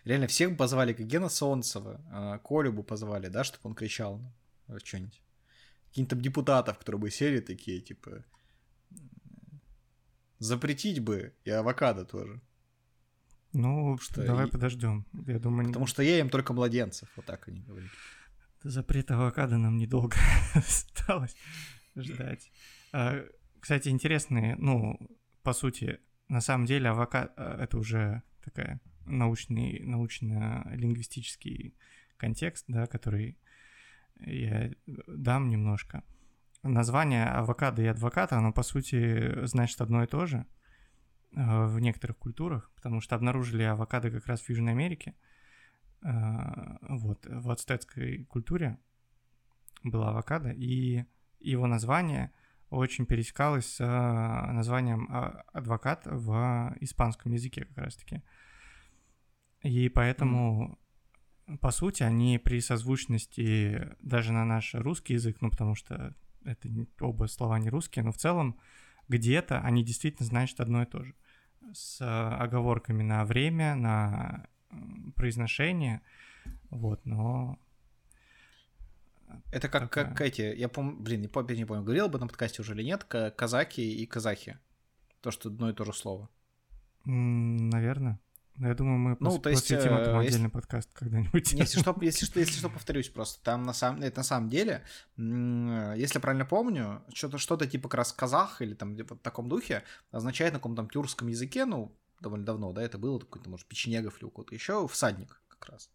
Реально, 0.03 0.27
всех 0.27 0.51
бы 0.51 0.57
позвали, 0.57 0.93
как 0.93 1.05
Гена 1.05 1.29
Солнцева, 1.29 2.39
Колю 2.43 2.73
бы 2.73 2.83
позвали, 2.83 3.27
да, 3.27 3.43
чтобы 3.43 3.69
он 3.69 3.75
кричал 3.75 4.21
что-нибудь. 4.83 5.21
Каких-то 5.89 6.15
депутатов, 6.15 6.77
которые 6.79 6.99
бы 6.99 7.11
сели 7.11 7.39
такие, 7.39 7.79
типа, 7.79 8.23
запретить 10.39 10.99
бы 10.99 11.33
и 11.43 11.49
авокадо 11.51 12.05
тоже. 12.05 12.41
Ну, 13.53 13.97
что 13.99 14.25
давай 14.25 14.47
и... 14.47 14.51
подождем. 14.51 15.05
Я 15.27 15.39
думаю, 15.39 15.67
Потому 15.67 15.87
что 15.87 16.03
я 16.03 16.19
им 16.19 16.29
только 16.29 16.53
младенцев, 16.53 17.09
вот 17.15 17.25
так 17.25 17.47
они 17.47 17.61
говорят. 17.61 17.91
Запрет 18.63 19.11
авокадо 19.11 19.57
нам 19.57 19.77
недолго 19.77 20.17
осталось 20.53 21.35
ждать. 21.95 22.51
А, 22.91 23.23
кстати, 23.59 23.89
интересные, 23.89 24.55
ну, 24.57 24.97
по 25.43 25.53
сути, 25.53 25.99
на 26.27 26.41
самом 26.41 26.65
деле 26.65 26.89
авокадо 26.89 27.31
а, 27.37 27.63
это 27.63 27.77
уже 27.77 28.23
такая 28.43 28.81
научный, 29.05 29.79
научно-лингвистический 29.83 31.75
контекст, 32.17 32.65
да, 32.67 32.87
который 32.87 33.37
я 34.19 34.71
дам 34.85 35.49
немножко. 35.49 36.03
Название 36.63 37.25
авокадо 37.25 37.81
и 37.81 37.87
адвоката, 37.87 38.37
оно, 38.37 38.51
по 38.51 38.63
сути, 38.63 39.45
значит 39.45 39.81
одно 39.81 40.03
и 40.03 40.07
то 40.07 40.25
же 40.25 40.45
э, 41.35 41.65
в 41.65 41.79
некоторых 41.79 42.17
культурах, 42.17 42.71
потому 42.75 43.01
что 43.01 43.15
обнаружили 43.15 43.63
авокадо 43.63 44.09
как 44.09 44.25
раз 44.25 44.41
в 44.41 44.49
Южной 44.49 44.71
Америке. 44.71 45.15
Э, 46.01 46.77
вот, 46.81 47.25
в 47.27 47.51
ацтекской 47.51 48.25
культуре 48.25 48.79
было 49.83 50.09
авокадо, 50.09 50.49
и 50.51 51.05
его 51.39 51.67
название 51.67 52.31
очень 52.69 53.05
пересекалось 53.05 53.75
с 53.75 53.79
названием 53.79 55.07
а, 55.11 55.43
адвокат 55.53 56.01
в 56.05 56.75
испанском 56.79 57.31
языке 57.31 57.65
как 57.65 57.77
раз-таки. 57.77 58.23
И 59.65 59.89
поэтому, 59.89 60.77
mm. 61.47 61.57
по 61.57 61.71
сути, 61.71 62.03
они 62.03 62.37
при 62.37 62.61
созвучности 62.61 63.95
даже 63.99 64.31
на 64.31 64.45
наш 64.45 64.75
русский 64.75 65.13
язык, 65.13 65.37
ну, 65.41 65.49
потому 65.49 65.73
что 65.73 66.13
это 66.43 66.69
оба 66.99 67.25
слова 67.25 67.57
не 67.57 67.69
русские, 67.69 68.05
но 68.05 68.11
в 68.11 68.17
целом 68.17 68.59
где-то 69.07 69.61
они 69.61 69.83
действительно 69.83 70.27
значат 70.27 70.59
одно 70.59 70.83
и 70.83 70.85
то 70.85 71.03
же. 71.03 71.15
С 71.73 71.99
оговорками 71.99 73.01
на 73.01 73.25
время, 73.25 73.73
на 73.73 74.47
произношение, 75.15 76.03
вот, 76.69 77.03
но... 77.07 77.57
Это 79.51 79.67
как, 79.67 79.89
такая... 79.89 80.05
как 80.05 80.21
эти, 80.21 80.43
я 80.55 80.69
помню, 80.69 80.95
блин, 80.97 81.21
не 81.21 81.27
помню, 81.27 81.55
не 81.55 81.65
помню, 81.65 81.83
говорил 81.83 82.05
об 82.05 82.15
этом 82.15 82.27
подкасте 82.27 82.61
уже 82.61 82.75
или 82.75 82.83
нет, 82.83 83.03
казаки 83.03 83.81
и 83.81 84.05
казахи. 84.05 84.59
То, 85.21 85.31
что 85.31 85.49
одно 85.49 85.71
и 85.71 85.73
то 85.73 85.85
же 85.85 85.93
слово. 85.93 86.29
Наверное. 87.05 88.19
Я 88.57 88.73
думаю, 88.73 88.97
мы 88.97 89.17
ну, 89.19 89.35
пос- 89.35 89.41
то 89.41 89.49
есть, 89.49 89.63
посвятим 89.63 89.93
э, 89.93 90.01
этому 90.01 90.19
отдельный 90.19 90.39
если... 90.43 90.47
подкаст 90.47 90.89
когда-нибудь. 90.93 91.51
Если 91.53 91.79
что, 91.79 91.95
если 92.01 92.25
что, 92.25 92.39
если 92.39 92.57
что, 92.57 92.69
повторюсь 92.69 93.09
просто. 93.09 93.43
Там 93.43 93.63
на 93.63 93.73
самом, 93.73 94.01
это 94.01 94.19
на 94.19 94.23
самом 94.23 94.49
деле, 94.49 94.83
если 95.17 96.19
правильно 96.19 96.45
помню, 96.45 97.03
что-то, 97.13 97.37
что-то 97.37 97.67
типа 97.67 97.89
как 97.89 97.99
раз 97.99 98.13
казах 98.13 98.61
или 98.61 98.73
там 98.73 98.95
в 98.95 99.17
таком 99.17 99.49
духе 99.49 99.83
означает 100.11 100.53
на 100.53 100.59
каком-то 100.59 100.83
там 100.83 100.89
тюркском 100.89 101.27
языке, 101.27 101.65
ну, 101.65 101.97
довольно 102.21 102.45
давно, 102.45 102.71
да, 102.71 102.81
это 102.81 102.97
было 102.97 103.19
какой-то, 103.19 103.49
может, 103.49 103.67
печенегов 103.67 104.17
или 104.17 104.25
у 104.25 104.29
кого-то 104.29 104.55
еще, 104.55 104.87
всадник 104.87 105.41
как 105.49 105.69
раз. 105.69 105.89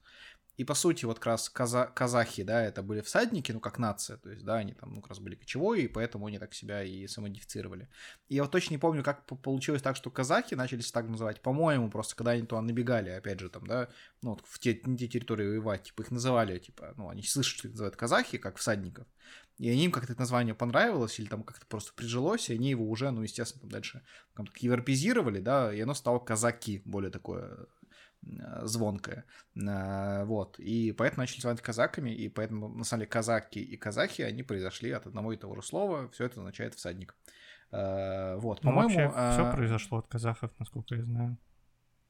И 0.61 0.65
по 0.65 0.75
сути, 0.75 1.07
вот 1.07 1.19
как 1.19 1.27
раз 1.27 1.49
каза 1.49 1.87
казахи, 1.87 2.43
да, 2.43 2.63
это 2.63 2.83
были 2.83 3.01
всадники, 3.01 3.51
ну, 3.51 3.61
как 3.61 3.79
нация, 3.79 4.19
то 4.19 4.29
есть, 4.29 4.45
да, 4.45 4.57
они 4.57 4.75
там, 4.75 4.95
ну, 4.95 5.01
как 5.01 5.09
раз 5.09 5.19
были 5.19 5.35
кочевые, 5.35 5.85
и 5.85 5.89
поэтому 5.89 6.27
они 6.27 6.39
так 6.39 6.53
себя 6.53 6.83
и 6.83 7.07
самодифицировали. 7.07 7.89
И 8.29 8.35
я 8.35 8.43
вот 8.43 8.53
точно 8.53 8.75
не 8.75 8.79
помню, 8.79 9.03
как 9.03 9.25
получилось 9.25 9.81
так, 9.81 9.97
что 9.97 10.11
казахи 10.11 10.53
начались 10.53 10.93
так 10.93 11.09
называть. 11.09 11.41
По-моему, 11.41 11.89
просто 11.89 12.15
когда 12.15 12.33
они 12.33 12.43
туда 12.43 12.61
набегали, 12.61 13.09
опять 13.09 13.41
же, 13.41 13.49
там, 13.49 13.67
да, 13.67 13.89
ну, 14.21 14.33
вот 14.33 14.43
в 14.45 14.59
те, 14.59 14.75
те 14.75 15.09
территории 15.09 15.47
воевать, 15.47 15.85
типа, 15.85 16.03
их 16.03 16.11
называли, 16.11 16.59
типа, 16.59 16.93
ну, 16.99 17.09
они 17.09 17.23
слышат, 17.23 17.57
что 17.57 17.69
их 17.69 17.73
называют 17.73 17.97
казахи, 17.97 18.37
как 18.37 18.59
всадников, 18.59 19.07
и 19.57 19.71
они 19.71 19.87
им 19.87 19.93
как-то 19.93 20.13
это 20.13 20.21
название 20.21 20.55
понравилось, 20.55 21.19
или 21.19 21.29
там 21.29 21.43
как-то 21.43 21.65
просто 21.65 21.95
прижилось, 21.95 22.51
и 22.51 22.55
они 22.55 22.69
его 22.69 22.87
уже, 22.87 23.11
ну, 23.11 23.23
естественно, 23.23 23.63
там 23.63 23.71
дальше 23.71 24.03
как 24.35 24.59
европезировали, 24.59 25.41
да, 25.41 25.73
и 25.73 25.81
оно 25.81 25.95
стало 25.95 26.19
казаки, 26.19 26.83
более 26.85 27.11
такое 27.11 27.67
звонкая. 28.63 29.25
Э, 29.57 30.25
вот. 30.25 30.59
И 30.59 30.93
поэтому 30.93 31.23
начали 31.23 31.41
звать 31.41 31.61
казаками, 31.61 32.11
и 32.11 32.29
поэтому, 32.29 32.69
на 32.69 32.85
самом 32.85 33.01
деле, 33.01 33.11
казаки 33.11 33.61
и 33.61 33.77
казахи, 33.77 34.23
они 34.23 34.43
произошли 34.43 34.91
от 34.91 35.07
одного 35.07 35.33
и 35.33 35.37
того 35.37 35.55
же 35.57 35.63
слова. 35.63 36.09
Все 36.11 36.27
это 36.27 36.41
означает 36.41 36.75
всадник. 36.75 37.15
Э, 37.73 38.37
вот, 38.37 38.63
ну, 38.63 38.71
по-моему... 38.71 39.11
все 39.11 39.53
произошло 39.53 39.99
от 39.99 40.09
казахов, 40.09 40.51
насколько 40.59 40.95
я 40.95 41.05
знаю. 41.05 41.39